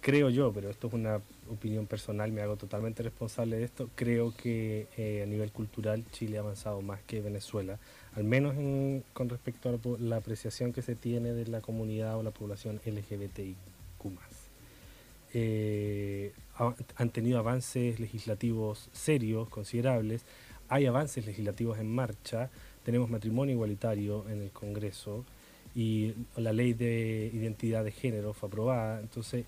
[0.00, 1.20] Creo yo, pero esto es una
[1.50, 3.90] opinión personal, me hago totalmente responsable de esto.
[3.96, 7.78] Creo que eh, a nivel cultural Chile ha avanzado más que Venezuela,
[8.14, 12.22] al menos en- con respecto a la, apreciación que se tiene de la comunidad o
[12.22, 13.56] la población LGBTIQ.
[15.34, 16.32] Eh,
[16.96, 20.24] han tenido avances legislativos serios, considerables.
[20.68, 22.50] Hay avances legislativos en marcha.
[22.84, 25.24] Tenemos matrimonio igualitario en el Congreso
[25.74, 29.00] y la ley de identidad de género fue aprobada.
[29.00, 29.44] Entonces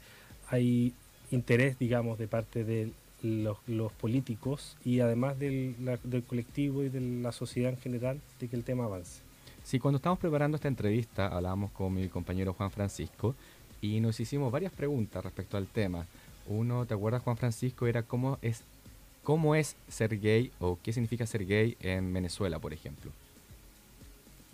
[0.49, 0.93] hay
[1.31, 6.89] interés, digamos, de parte de los, los políticos y además del, la- del colectivo y
[6.89, 9.21] de la sociedad en general de que el tema avance.
[9.63, 13.35] Sí, cuando estamos preparando esta entrevista hablábamos con mi compañero Juan Francisco
[13.81, 16.05] y nos hicimos varias preguntas respecto al tema.
[16.47, 17.87] Uno, ¿te acuerdas Juan Francisco?
[17.87, 18.63] Era cómo es,
[19.23, 23.11] cómo es ser gay o qué significa ser gay en Venezuela, por ejemplo.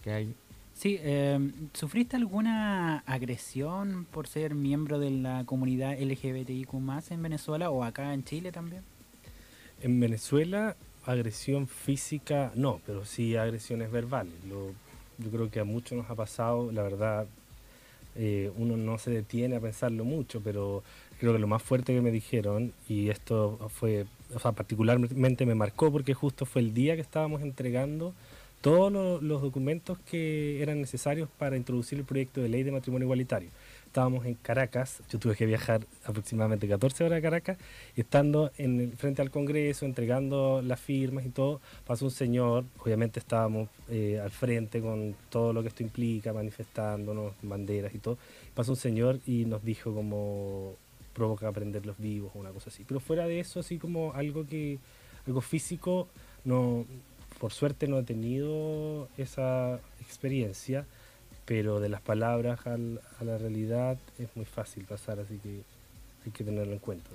[0.05, 0.35] ¿Qué hay?
[0.75, 1.39] Sí, eh,
[1.73, 6.73] ¿sufriste alguna agresión por ser miembro de la comunidad LGBTIQ
[7.11, 8.83] en Venezuela o acá en Chile también?
[9.83, 14.33] En Venezuela, agresión física no, pero sí agresiones verbales.
[14.49, 14.73] Lo-
[15.19, 17.27] yo creo que a muchos nos ha pasado, la verdad,
[18.15, 20.83] eh, uno no se detiene a pensarlo mucho, pero
[21.19, 25.55] creo que lo más fuerte que me dijeron, y esto fue, o sea, particularmente me
[25.55, 28.15] marcó porque justo fue el día que estábamos entregando
[28.61, 33.05] todos lo- los documentos que eran necesarios para introducir el proyecto de ley de matrimonio
[33.07, 33.51] igualitario.
[33.87, 37.57] Estábamos en Caracas, yo tuve que viajar aproximadamente 14 horas a Caracas,
[37.97, 43.19] y estando en frente al Congreso, entregando las firmas y todo, pasó un señor, obviamente
[43.19, 48.19] estábamos eh, al frente con todo lo que esto implica, manifestándonos, banderas y todo,
[48.55, 50.75] pasó un señor y nos dijo como
[51.19, 52.85] provoca prender los vivos o una cosa así.
[52.87, 54.79] Pero fuera de eso, así como algo que,
[55.27, 56.09] algo físico,
[56.45, 56.87] no,
[57.39, 60.87] por suerte no he tenido esa experiencia,
[61.45, 65.63] pero de las palabras al- a la realidad es muy fácil pasar, así que
[66.25, 67.11] hay que tenerlo en cuenta.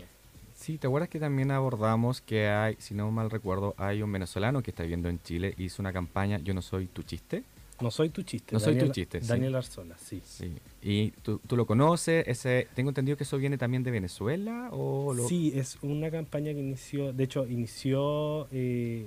[0.55, 4.61] Sí, ¿te acuerdas que también abordamos que hay, si no mal recuerdo, hay un venezolano
[4.61, 7.43] que está viviendo en Chile, hizo una campaña Yo no soy tu chiste?
[7.83, 8.53] No soy tu chiste.
[8.53, 9.27] No soy Daniel- tu chiste, sí.
[9.27, 10.21] Daniel Arzola, sí.
[10.25, 10.53] Sí.
[10.81, 12.25] ¿Y tú, tú lo conoces?
[12.27, 16.53] Ese, tengo entendido que eso viene también de Venezuela o lo- Sí, es una campaña
[16.53, 19.05] que inició, de hecho, inició eh,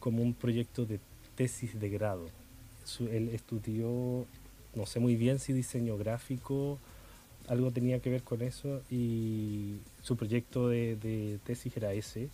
[0.00, 0.98] como un proyecto de
[1.36, 2.28] tesis de grado.
[2.84, 4.24] Su- él estudió,
[4.74, 6.78] no sé muy bien si diseño gráfico,
[7.48, 12.28] algo tenía que ver con eso, y su proyecto de, de tesis era ese.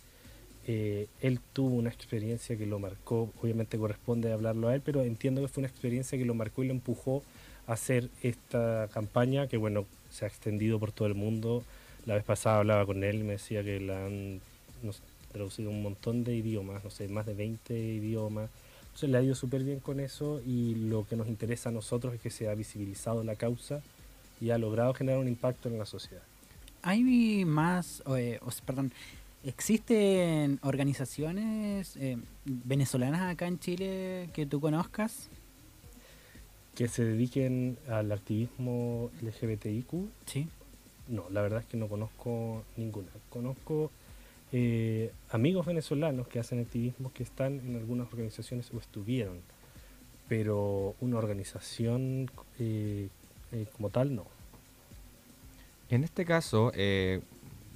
[0.65, 5.41] Eh, él tuvo una experiencia que lo marcó, obviamente corresponde hablarlo a él, pero entiendo
[5.41, 7.23] que fue una experiencia que lo marcó y lo empujó
[7.67, 11.63] a hacer esta campaña que, bueno, se ha extendido por todo el mundo.
[12.05, 14.41] La vez pasada hablaba con él y me decía que la han
[14.83, 18.49] no sé, traducido un montón de idiomas, no sé, más de 20 idiomas.
[18.83, 22.13] Entonces le ha ido súper bien con eso y lo que nos interesa a nosotros
[22.13, 23.81] es que se ha visibilizado la causa
[24.39, 26.21] y ha logrado generar un impacto en la sociedad.
[26.83, 28.91] ¿Hay más, eh, perdón,
[29.43, 35.29] existen organizaciones eh, venezolanas acá en Chile que tú conozcas?
[36.75, 39.91] Que se dediquen al activismo LGBTIQ.
[40.25, 40.47] Sí.
[41.07, 43.09] No, la verdad es que no conozco ninguna.
[43.29, 43.91] Conozco
[44.51, 49.41] eh, amigos venezolanos que hacen activismo que están en algunas organizaciones o estuvieron,
[50.27, 53.09] pero una organización eh,
[53.51, 54.25] eh, como tal no.
[55.89, 57.21] En este caso, eh,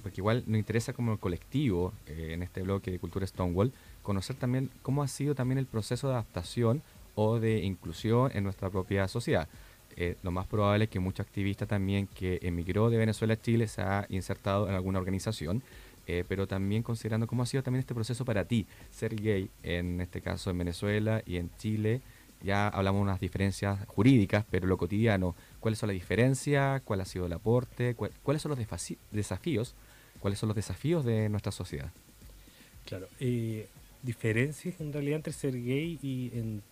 [0.02, 3.72] porque igual nos interesa como colectivo eh, en este bloque de Cultura Stonewall,
[4.02, 6.82] conocer también cómo ha sido también el proceso de adaptación
[7.14, 9.48] o de inclusión en nuestra propia sociedad.
[9.96, 13.66] Eh, lo más probable es que muchos activistas también que emigró de Venezuela a Chile
[13.66, 15.62] se ha insertado en alguna organización,
[16.06, 20.00] eh, pero también considerando cómo ha sido también este proceso para ti, ser gay, en
[20.00, 22.00] este caso en Venezuela y en Chile,
[22.40, 26.80] ya hablamos de unas diferencias jurídicas, pero lo cotidiano, ¿cuáles son las diferencias?
[26.82, 27.94] ¿Cuál ha sido el aporte?
[27.96, 28.58] ¿Cuál- ¿Cuáles son los
[29.10, 29.74] desafíos?
[30.20, 31.90] ¿Cuáles son los desafíos de nuestra sociedad?
[32.84, 33.68] Claro, eh,
[34.02, 36.62] diferencias en realidad entre ser gay y en,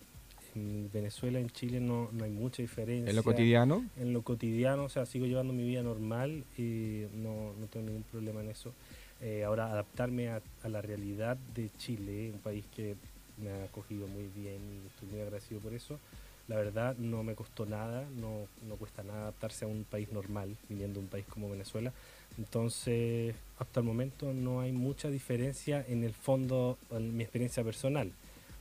[0.55, 3.09] en Venezuela, en Chile no, no hay mucha diferencia.
[3.09, 3.85] ¿En lo cotidiano?
[3.97, 8.03] En lo cotidiano, o sea, sigo llevando mi vida normal y no, no tengo ningún
[8.03, 8.73] problema en eso.
[9.21, 12.95] Eh, ahora, adaptarme a, a la realidad de Chile, un país que
[13.37, 15.99] me ha acogido muy bien y estoy muy agradecido por eso.
[16.47, 20.55] La verdad no me costó nada, no, no cuesta nada adaptarse a un país normal,
[20.69, 21.91] viniendo de un país como Venezuela.
[22.37, 28.11] Entonces, hasta el momento no hay mucha diferencia en el fondo, en mi experiencia personal.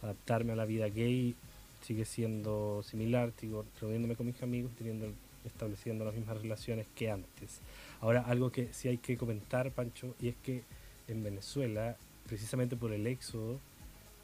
[0.02, 1.34] Adaptarme a la vida gay
[1.82, 5.12] sigue siendo similar, sigo reuniéndome con mis amigos, teniendo,
[5.44, 7.60] estableciendo las mismas relaciones que antes.
[8.00, 10.62] Ahora, algo que sí hay que comentar, Pancho, y es que
[11.08, 11.96] en Venezuela,
[12.26, 13.60] precisamente por el éxodo,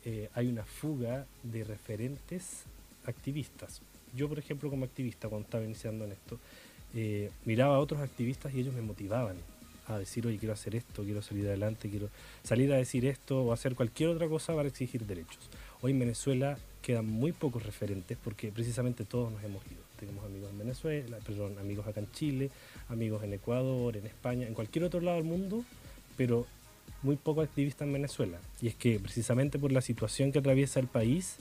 [0.05, 2.64] eh, hay una fuga de referentes
[3.05, 3.82] activistas.
[4.14, 6.38] Yo, por ejemplo, como activista, cuando estaba iniciando en esto,
[6.95, 9.36] eh, miraba a otros activistas y ellos me motivaban
[9.86, 12.09] a decir, oye, quiero hacer esto, quiero salir adelante, quiero
[12.43, 15.51] salir a decir esto o hacer cualquier otra cosa para exigir derechos.
[15.80, 19.82] Hoy en Venezuela quedan muy pocos referentes porque precisamente todos nos hemos ido.
[19.99, 22.51] Tenemos amigos en Venezuela, perdón, amigos acá en Chile,
[22.88, 25.64] amigos en Ecuador, en España, en cualquier otro lado del mundo,
[26.16, 26.47] pero
[27.03, 28.38] muy pocos activistas en Venezuela.
[28.61, 31.36] Y es que precisamente por la situación que atraviesa el país,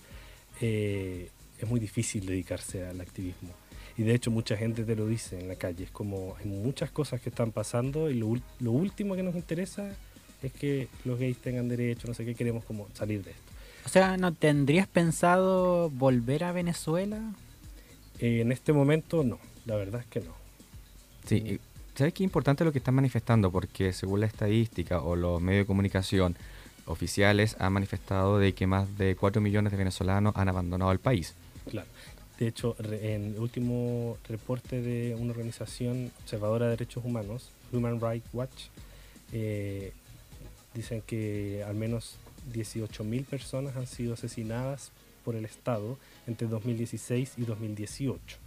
[0.60, 1.30] eh,
[1.60, 3.61] es muy difícil dedicarse al activismo.
[4.02, 5.84] Y de hecho mucha gente te lo dice en la calle.
[5.84, 9.95] Es como hay muchas cosas que están pasando y lo, lo último que nos interesa
[10.41, 13.43] es que los gays tengan derecho, no sé qué, queremos como salir de esto.
[13.86, 17.22] O sea, ¿no tendrías pensado volver a Venezuela?
[18.18, 19.38] Eh, en este momento no,
[19.68, 20.34] la verdad es que no.
[21.28, 21.60] Sí,
[21.93, 23.52] ¿sabes qué importante lo que están manifestando?
[23.52, 26.36] Porque según la estadística o los medios de comunicación
[26.88, 31.36] oficiales han manifestado de que más de 4 millones de venezolanos han abandonado el país.
[31.70, 31.88] Claro.
[32.42, 38.28] De hecho, en el último reporte de una organización observadora de derechos humanos, Human Rights
[38.34, 38.64] Watch,
[39.32, 39.94] eh,
[40.74, 42.18] dicen que al menos
[42.52, 44.92] 18.000 personas han sido asesinadas
[45.24, 48.39] por el Estado entre 2016 y 2018.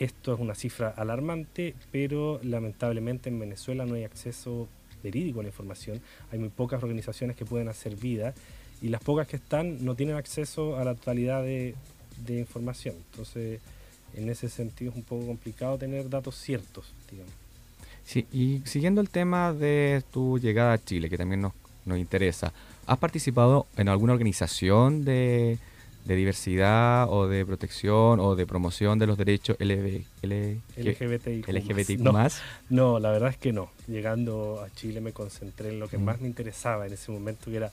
[0.00, 4.66] Esto es una cifra alarmante, pero lamentablemente en Venezuela no hay acceso
[5.00, 6.00] verídico a la información.
[6.32, 8.34] Hay muy pocas organizaciones que pueden hacer vida
[8.80, 11.76] y las pocas que están no tienen acceso a la totalidad de,
[12.24, 12.94] de información.
[13.10, 13.60] Entonces,
[14.14, 17.32] en ese sentido es un poco complicado tener datos ciertos, digamos.
[18.04, 21.52] Sí, y siguiendo el tema de tu llegada a Chile, que también nos,
[21.86, 22.52] nos interesa,
[22.86, 25.56] ¿has participado en alguna organización de,
[26.04, 30.82] de diversidad o de protección o de promoción de los derechos LB, L- ¿qué?
[30.82, 31.48] LGBTIQ+.
[31.48, 32.00] LGBTIQ+.
[32.00, 32.12] No,
[32.70, 33.70] no, la verdad es que no.
[33.86, 36.04] Llegando a Chile me concentré en lo que Mm.
[36.04, 37.70] más me interesaba en ese momento, que era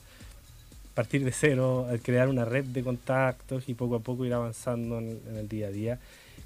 [1.00, 4.98] partir de cero, al crear una red de contactos y poco a poco ir avanzando
[4.98, 5.98] en, en el día a día.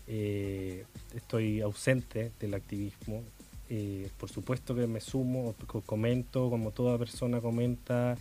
[0.07, 0.85] Eh,
[1.15, 3.23] estoy ausente del activismo.
[3.69, 8.17] Eh, por supuesto que me sumo, co- comento, como toda persona comenta,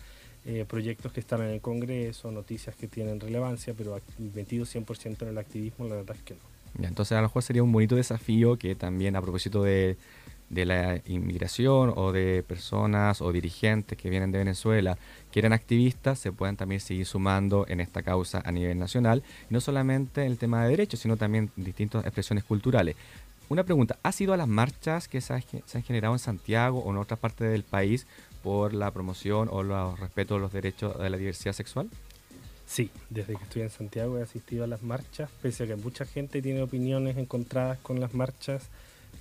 [0.45, 3.99] eh, proyectos que están en el Congreso, noticias que tienen relevancia, pero
[4.33, 6.87] metido 100% en el activismo, la verdad es que no.
[6.87, 9.97] Entonces a lo mejor sería un bonito desafío que también a propósito de,
[10.53, 14.97] de la inmigración o de personas o dirigentes que vienen de Venezuela,
[15.31, 19.61] que eran activistas, se puedan también seguir sumando en esta causa a nivel nacional, no
[19.61, 22.95] solamente en el tema de derechos, sino también distintas expresiones culturales.
[23.49, 26.97] Una pregunta, ¿has ido a las marchas que se, han generado en Santiago o en
[26.97, 28.07] otras partes del país
[28.41, 31.89] por la promoción o los respeto de los derechos de la diversidad sexual?
[32.65, 36.05] Sí, desde que estoy en Santiago he asistido a las marchas, pese a que mucha
[36.05, 38.69] gente tiene opiniones encontradas con las marchas.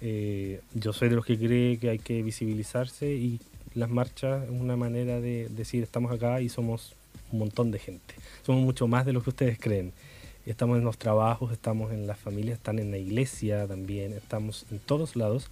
[0.04, 3.38] Eh, yo soy de los que cree que hay que visibilizarse y
[3.74, 6.96] las marchas es una manera de decir estamos acá y somos
[7.30, 8.14] un montón de gente.
[8.44, 9.92] Somos mucho más de lo que ustedes creen.
[10.44, 14.80] Estamos en los trabajos, estamos en las familias, están en la iglesia también, estamos en
[14.80, 15.50] todos lados.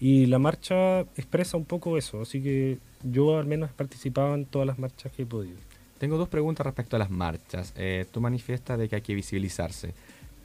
[0.00, 4.46] Y la marcha expresa un poco eso, así que yo al menos he participado en
[4.46, 5.58] todas las marchas que he podido.
[5.98, 7.72] Tengo dos preguntas respecto a las marchas.
[7.76, 9.94] Eh, tú manifiestas de que hay que visibilizarse.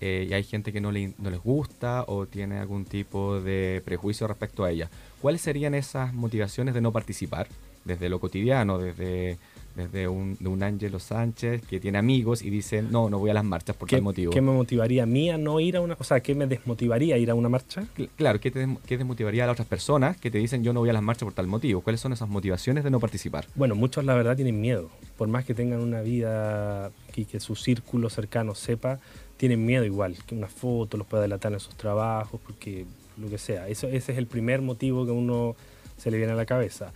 [0.02, 3.82] Eh, y hay gente que no, le, no les gusta o tiene algún tipo de
[3.86, 4.90] prejuicio respecto a ella.
[5.22, 7.48] ¿Cuáles serían esas motivaciones de no participar?
[7.86, 9.38] Desde lo cotidiano, desde,
[9.78, 13.34] desde un, de un Ángelo Sánchez que tiene amigos y dice, no, no voy a
[13.34, 14.34] las marchas por ¿Qué, tal motivo.
[14.34, 15.96] qué me motivaría a mí a no ir a una...
[15.98, 17.84] O sea, ¿qué me desmotivaría a ir a una marcha?
[17.96, 20.82] Cl- Claro, ¿qué, te, qué desmotivaría a las otras personas que te dicen yo no
[20.82, 21.80] voy a las marchas por tal motivo?
[21.80, 23.46] ¿Cuáles son esas motivaciones de no participar?
[23.56, 24.90] Bueno, muchos la verdad tienen miedo.
[25.18, 29.00] Por más que tengan una vida y que su círculo cercano sepa,
[29.38, 30.18] tienen miedo igual.
[30.26, 32.86] Que una foto los pueda delatar en sus trabajos, porque
[33.18, 33.68] lo que sea.
[33.68, 35.56] Eso, ese es el primer motivo que uno
[35.98, 36.92] se le viene a la cabeza.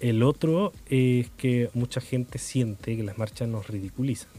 [0.00, 4.30] El otro es que mucha gente siente que las marchas nos ridiculizan.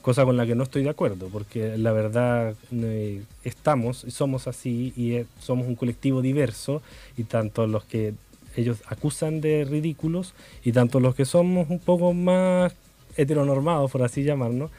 [0.00, 4.92] Cosa con la que no estoy de acuerdo, porque la verdad eh, estamos, somos así
[4.96, 6.82] y eh, somos un colectivo diverso
[7.16, 8.14] y tanto los que
[8.56, 10.34] ellos acusan de ridículos
[10.64, 12.74] y tanto los que somos un poco más
[13.16, 14.72] heteronormados, por así llamarnos,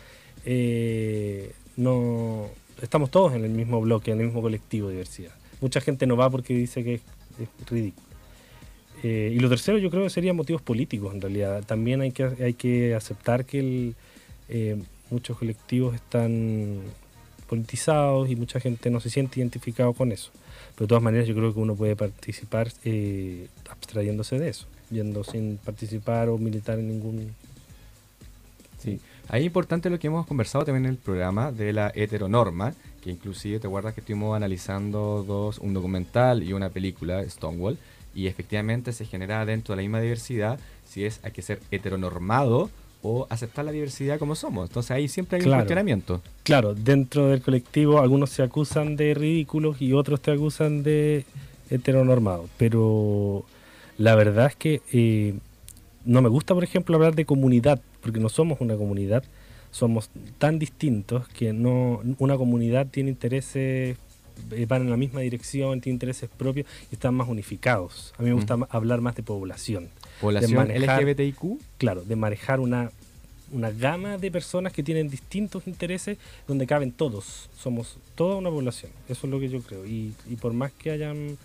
[0.43, 2.47] eh, no
[2.81, 5.31] estamos todos en el mismo bloque, en el mismo colectivo de diversidad.
[5.61, 7.01] Mucha gente no va porque dice que es,
[7.69, 8.07] ridículo.
[9.03, 11.63] Eh, y lo tercero yo creo que serían motivos políticos en realidad.
[11.65, 13.93] También hay que, hay que aceptar que
[14.49, 16.81] eh, muchos colectivos están
[17.47, 20.31] politizados y mucha gente no se siente identificado con eso.
[20.75, 25.23] Pero de todas maneras yo creo que uno puede participar eh, abstrayéndose de eso, yendo
[25.23, 27.35] sin participar o militar en ningún...
[28.79, 28.99] Sí.
[29.29, 33.09] Ahí es importante lo que hemos conversado también en el programa de la heteronorma, que
[33.09, 37.77] inclusive te acuerdas que estuvimos analizando dos, un documental y una película, Stonewall,
[38.13, 42.69] y efectivamente se genera dentro de la misma diversidad si es hay que ser heteronormado
[43.01, 44.69] o aceptar la diversidad como somos.
[44.69, 46.21] Entonces ahí siempre hay un cuestionamiento.
[46.43, 51.25] Claro, dentro del colectivo algunos se acusan de ridículos y otros te acusan de
[51.69, 52.47] heteronormado.
[52.57, 53.43] Pero
[53.97, 55.33] la verdad es que eh,
[56.05, 59.23] no me gusta, por ejemplo, hablar de comunidad, porque no somos una comunidad,
[59.71, 63.97] somos tan distintos que no una comunidad tiene intereses
[64.51, 68.13] eh, van en la misma dirección, tienen intereses propios y están más unificados.
[68.17, 69.89] A mí me gusta ma- hablar más de población.
[70.21, 71.59] ¿Población de LGBTIQ?
[71.77, 72.91] Claro, de manejar una,
[73.51, 77.49] una gama de personas que tienen distintos intereses donde caben todos.
[77.59, 78.91] Somos toda una población.
[79.07, 79.85] Eso es lo que yo creo.
[79.85, 81.37] Y, y por más que hayan,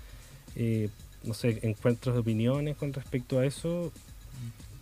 [0.56, 0.88] eh,
[1.24, 3.92] no sé, encuentros de opiniones con respecto a eso,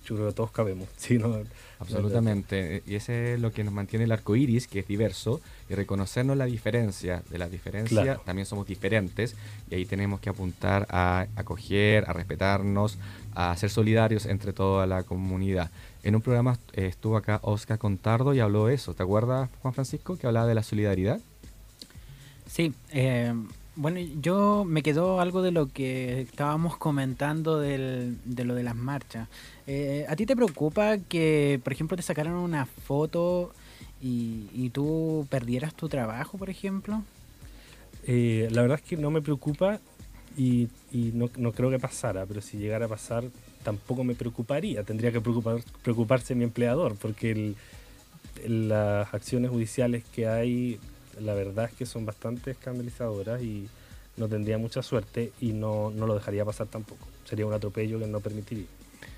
[0.06, 0.88] yo creo que todos cabemos.
[0.96, 1.36] Sí, no-
[1.78, 2.82] Absolutamente.
[2.86, 6.34] Y ese es lo que nos mantiene el arco iris, que es diverso, y reconocernos
[6.36, 7.22] la diferencia.
[7.28, 8.22] De la diferencia Claro.
[8.24, 9.34] también somos diferentes,
[9.70, 12.96] y ahí tenemos que apuntar a acoger, a respetarnos,
[13.34, 15.70] a ser solidarios entre toda la comunidad.
[16.02, 18.94] En un programa eh, estuvo acá Oscar Contardo y habló de eso.
[18.94, 21.20] ¿Te acuerdas, Juan Francisco, que hablaba de la solidaridad?
[22.50, 23.34] Sí, eh,
[23.76, 28.74] bueno, yo me quedó algo de lo que estábamos comentando del, de lo de las
[28.76, 29.28] marchas.
[29.66, 33.52] Eh, ¿A ti te preocupa que, por ejemplo, te sacaran una foto
[34.02, 37.02] y, y tú perdieras tu trabajo, por ejemplo?
[38.06, 39.80] Eh, la verdad es que no me preocupa
[40.36, 43.24] y, y no, no creo que pasara, pero si llegara a pasar
[43.62, 44.84] tampoco me preocuparía.
[44.84, 47.56] Tendría que preocupar, preocuparse mi empleador porque el-
[48.68, 50.78] las acciones judiciales que hay,
[51.20, 53.68] la verdad es que son bastante escandalizadoras y
[54.16, 57.06] no tendría mucha suerte y no, no lo dejaría pasar tampoco.
[57.24, 58.66] Sería un atropello que no permitiría.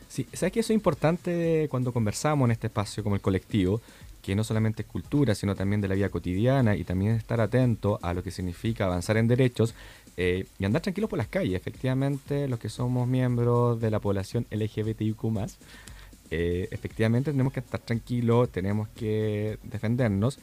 [0.09, 3.81] Sí, sabes que eso es importante cuando conversamos en este espacio como el colectivo,
[4.23, 7.99] que no solamente es cultura, sino también de la vida cotidiana y también estar atento
[8.03, 9.75] a lo que significa avanzar en derechos
[10.17, 11.55] eh, y andar tranquilos por las calles.
[11.55, 15.17] Efectivamente, los que somos miembros de la población LGBTIQ+,
[16.31, 20.39] eh, efectivamente tenemos que estar tranquilos, tenemos que defendernos.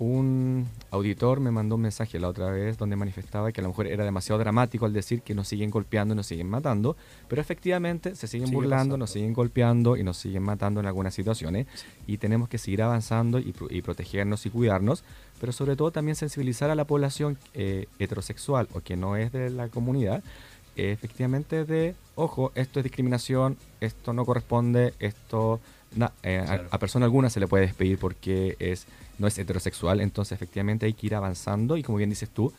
[0.00, 3.86] Un auditor me mandó un mensaje la otra vez donde manifestaba que a lo mejor
[3.86, 6.96] era demasiado dramático al decir que nos siguen golpeando y nos siguen matando,
[7.28, 8.96] pero efectivamente se siguen Sigue burlando, pasando.
[8.96, 11.66] nos siguen golpeando y nos siguen matando en algunas situaciones
[12.06, 15.04] y tenemos que seguir avanzando y, y protegernos y cuidarnos,
[15.38, 19.50] pero sobre todo también sensibilizar a la población eh, heterosexual o que no es de
[19.50, 20.24] la comunidad,
[20.76, 25.60] eh, efectivamente de, ojo, esto es discriminación, esto no corresponde, esto
[25.94, 28.86] na- eh, a, persona alguna se le puede despedir porque es
[29.20, 32.52] no es heterosexual, entonces efectivamente hay que ir avanzando y como bien dices tú,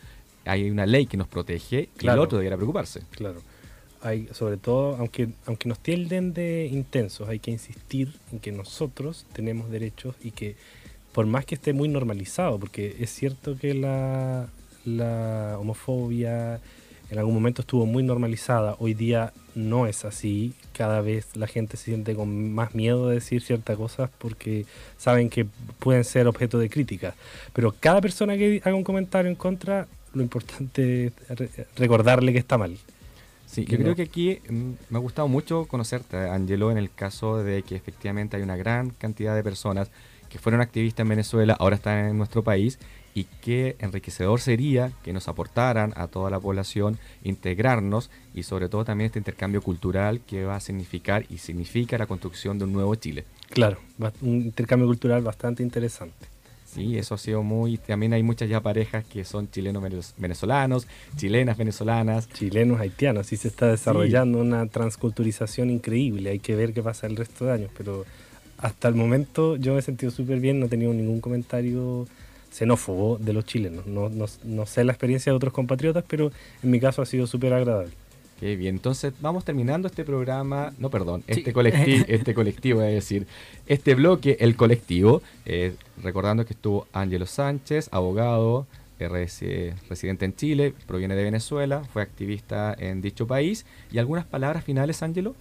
[0.46, 3.02] hay una ley que nos protege y el otro debería preocuparse.
[3.10, 3.42] Claro.
[4.04, 9.26] Hay, sobre todo, aunque, aunque nos tilden de intensos, hay que insistir en que nosotros
[9.34, 10.56] tenemos derechos y que
[11.12, 14.48] por más que esté muy normalizado, porque es cierto que la,
[14.86, 16.62] la homofobia
[17.12, 21.76] en algún momento estuvo muy normalizada, hoy día no es así, cada vez la gente
[21.76, 24.66] se siente con más miedo de decir ciertas cosas porque
[24.98, 25.46] saben que
[25.80, 27.14] pueden ser objeto de crítica,
[27.54, 32.40] pero cada persona que haga un comentario en contra, lo importante es re- recordarle que
[32.40, 32.78] está mal.
[33.46, 37.44] Sí, yo creo que aquí mm, me ha gustado mucho conocerte, Angelo, en el caso
[37.44, 39.92] de que efectivamente hay una gran cantidad de personas
[40.30, 42.80] que fueron activistas en Venezuela, ahora están en nuestro país,
[43.14, 48.86] y qué enriquecedor sería que nos aportaran a toda la población integrarnos y sobre todo
[48.86, 52.96] también este intercambio cultural que va a significar y significa la construcción de un nuevo
[52.96, 53.26] Chile.
[53.50, 53.80] Claro,
[54.22, 56.28] un intercambio cultural bastante interesante.
[56.74, 57.78] Sí, eso ha sido muy...
[57.78, 60.88] También hay muchas ya parejas que son chilenos venez- venezolanos,
[61.18, 62.30] chilenas venezolanas.
[62.30, 66.30] Chilenos haitianos, sí se está desarrollando una transculturización increíble.
[66.30, 68.06] Hay que ver qué pasa el resto de años, pero
[68.58, 72.08] hasta el momento yo me he sentido súper bien, no he tenido ningún comentario
[72.52, 73.88] xenófobo de los chilenos.
[73.88, 76.32] No, no, no sé la experiencia de otros compatriotas, pero
[76.62, 77.92] en mi caso ha sido súper agradable.
[78.40, 81.34] Qué bien, entonces vamos terminando este programa, no perdón, Sí.
[81.40, 83.28] este colectivo, este colectivo, es decir,
[83.68, 88.66] este bloque, el colectivo, eh, recordando que estuvo Ángelo Sánchez, abogado,
[89.00, 93.66] eh, resi- residente en Chile, proviene de Venezuela, fue activista en dicho país.
[93.92, 95.36] ¿Y algunas palabras finales, Ángelo?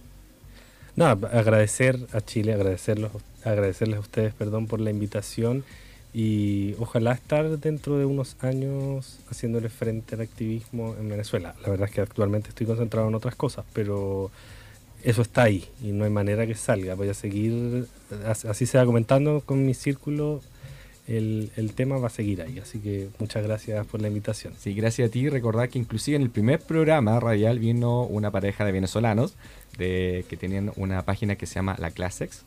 [0.95, 3.11] Nada, agradecer a Chile, agradecerlos,
[3.43, 5.63] agradecerles a ustedes, perdón, por la invitación
[6.13, 11.55] y ojalá estar dentro de unos años haciéndole frente al activismo en Venezuela.
[11.63, 14.29] La verdad es que actualmente estoy concentrado en otras cosas, pero
[15.03, 16.95] eso está ahí y no hay manera que salga.
[16.95, 17.87] Voy a seguir,
[18.27, 20.41] as- así se va comentando con mi círculo,
[21.07, 22.59] el, el tema va a seguir ahí.
[22.59, 24.53] Así que muchas gracias por la invitación.
[24.59, 25.29] Sí, gracias a ti.
[25.29, 29.33] Recordar que inclusive en el primer programa radial vino una pareja de venezolanos
[29.77, 32.43] de, que tenían una página que se llama La Clasex,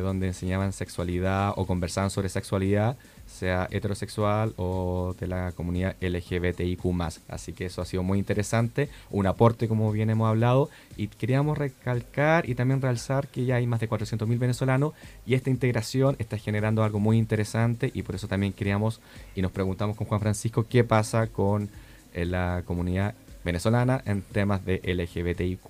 [0.00, 6.84] donde enseñaban sexualidad o conversaban sobre sexualidad, sea heterosexual o de la comunidad LGBTIQ+.
[7.28, 11.58] Así que eso ha sido muy interesante, un aporte como bien hemos hablado y queríamos
[11.58, 14.92] recalcar y también realzar que ya hay más de 400.000 venezolanos
[15.26, 19.00] y esta integración está generando algo muy interesante y por eso también queríamos
[19.34, 21.70] y nos preguntamos con Juan Francisco qué pasa con
[22.12, 23.14] eh, la comunidad
[23.44, 25.60] venezolana en temas de LGBTIQ+.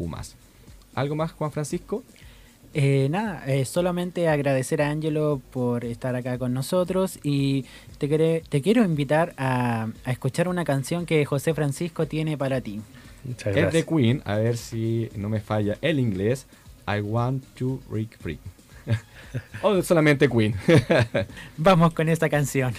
[0.95, 2.05] ¿Algo más, Juan Francisco?
[2.77, 7.65] Eh, nada, eh, solamente agradecer a Angelo por estar acá con nosotros y
[7.99, 12.61] te, quere- te quiero invitar a, a escuchar una canción que José Francisco tiene para
[12.61, 12.81] ti.
[13.23, 16.47] Muchas Es de Queen, a ver si no me falla el inglés.
[16.89, 18.39] I want to break free.
[19.63, 20.55] o solamente Queen.
[21.57, 22.75] Vamos con esta canción.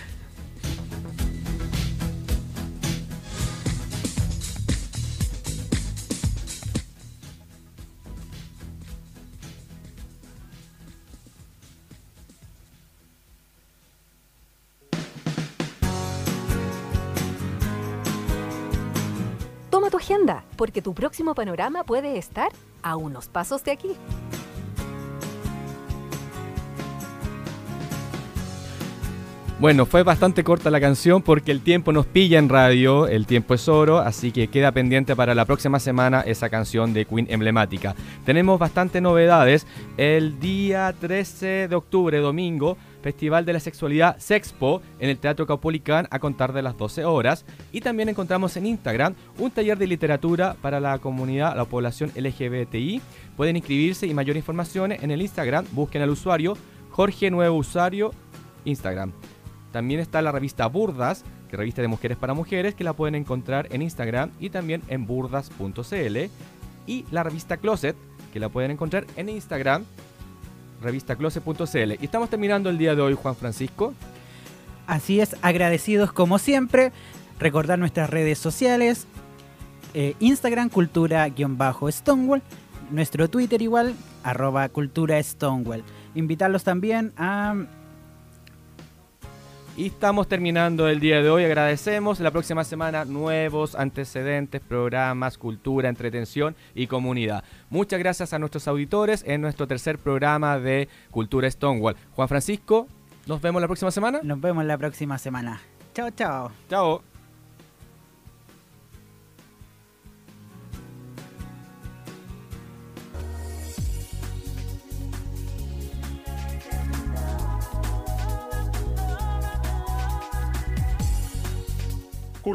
[19.85, 23.91] Toma tu agenda, porque tu próximo panorama puede estar a unos pasos de aquí.
[29.59, 33.53] Bueno, fue bastante corta la canción porque el tiempo nos pilla en radio, el tiempo
[33.53, 37.95] es oro, así que queda pendiente para la próxima semana esa canción de Queen emblemática.
[38.25, 39.67] Tenemos bastantes novedades.
[39.97, 42.75] El día 13 de octubre, domingo,
[43.05, 47.45] Festival de la Sexualidad Sexpo en el Teatro Caupolicán a contar de las 12 horas.
[47.71, 53.03] Y también encontramos en Instagram un taller de literatura para la comunidad, la población LGBTI.
[53.37, 55.67] Pueden inscribirse y mayor información en el Instagram.
[55.73, 56.57] Busquen al usuario
[56.89, 58.09] Jorge Nuevo Usuario
[58.63, 59.11] Instagram.
[59.71, 63.67] También está la revista Burdas, que revista de mujeres para mujeres, que la pueden encontrar
[63.69, 66.17] en Instagram y también en burdas.cl.
[66.87, 67.95] Y la revista Closet,
[68.33, 69.85] que la pueden encontrar en Instagram,
[70.81, 71.91] revistacloset.cl.
[71.99, 73.93] Y estamos terminando el día de hoy, Juan Francisco.
[74.87, 76.91] Así es, agradecidos como siempre.
[77.39, 79.07] Recordar nuestras redes sociales.
[79.93, 82.41] eh, Instagram, cultura-stonewall.
[82.91, 85.83] Nuestro Twitter igual, arroba cultura Stonewall.
[86.13, 87.55] Invitarlos también a...
[89.77, 91.43] Y estamos terminando el día de hoy.
[91.43, 92.21] Agradecemos.
[92.21, 97.43] La próxima semana nuevos antecedentes, programas, cultura, entretención y comunidad.
[97.69, 101.97] Muchas gracias a nuestros auditores en nuestro tercer programa de Cultura Stonewall.
[102.15, 102.87] Juan Francisco,
[103.25, 104.21] nos vemos la próxima semana.
[104.23, 105.59] Nos vemos la próxima semana.
[105.93, 106.51] Chao, chao.
[106.69, 107.14] Chao.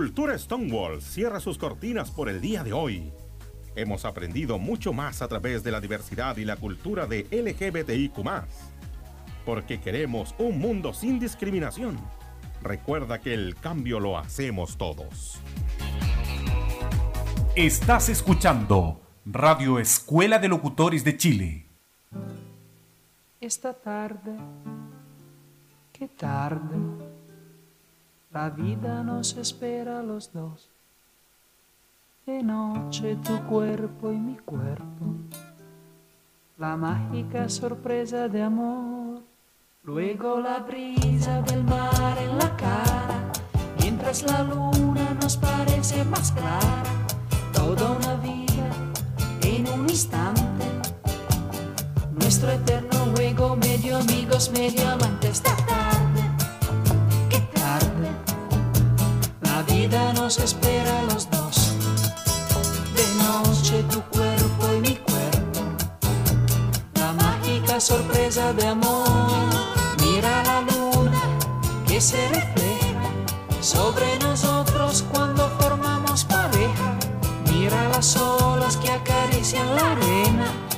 [0.00, 3.12] Cultura Stonewall cierra sus cortinas por el día de hoy.
[3.76, 8.14] Hemos aprendido mucho más a través de la diversidad y la cultura de LGBTIQ.
[9.44, 12.00] Porque queremos un mundo sin discriminación.
[12.62, 15.38] Recuerda que el cambio lo hacemos todos.
[17.54, 21.66] Estás escuchando Radio Escuela de Locutores de Chile.
[23.38, 24.34] Esta tarde,
[25.92, 26.78] qué tarde,
[28.32, 30.68] la vida nos espera a los dos.
[32.26, 35.16] De noche tu cuerpo y mi cuerpo,
[36.56, 39.22] la mágica sorpresa de amor.
[39.82, 43.32] Luego la brisa del mar en la cara,
[43.80, 46.84] mientras la luna nos parece más clara.
[47.52, 48.70] Toda una vida
[49.42, 50.40] en un instante
[52.12, 55.42] nuestro eterno juego, medio amigos, medio amantes.
[59.90, 61.72] vida nos espera a los dos.
[62.94, 65.60] De noche tu cuerpo y mi cuerpo.
[66.94, 69.08] La mágica sorpresa de amor.
[70.00, 71.22] Mira la luna
[71.86, 73.08] que se refleja
[73.60, 76.98] sobre nosotros cuando formamos pareja.
[77.50, 80.69] Mira las olas que acarician la arena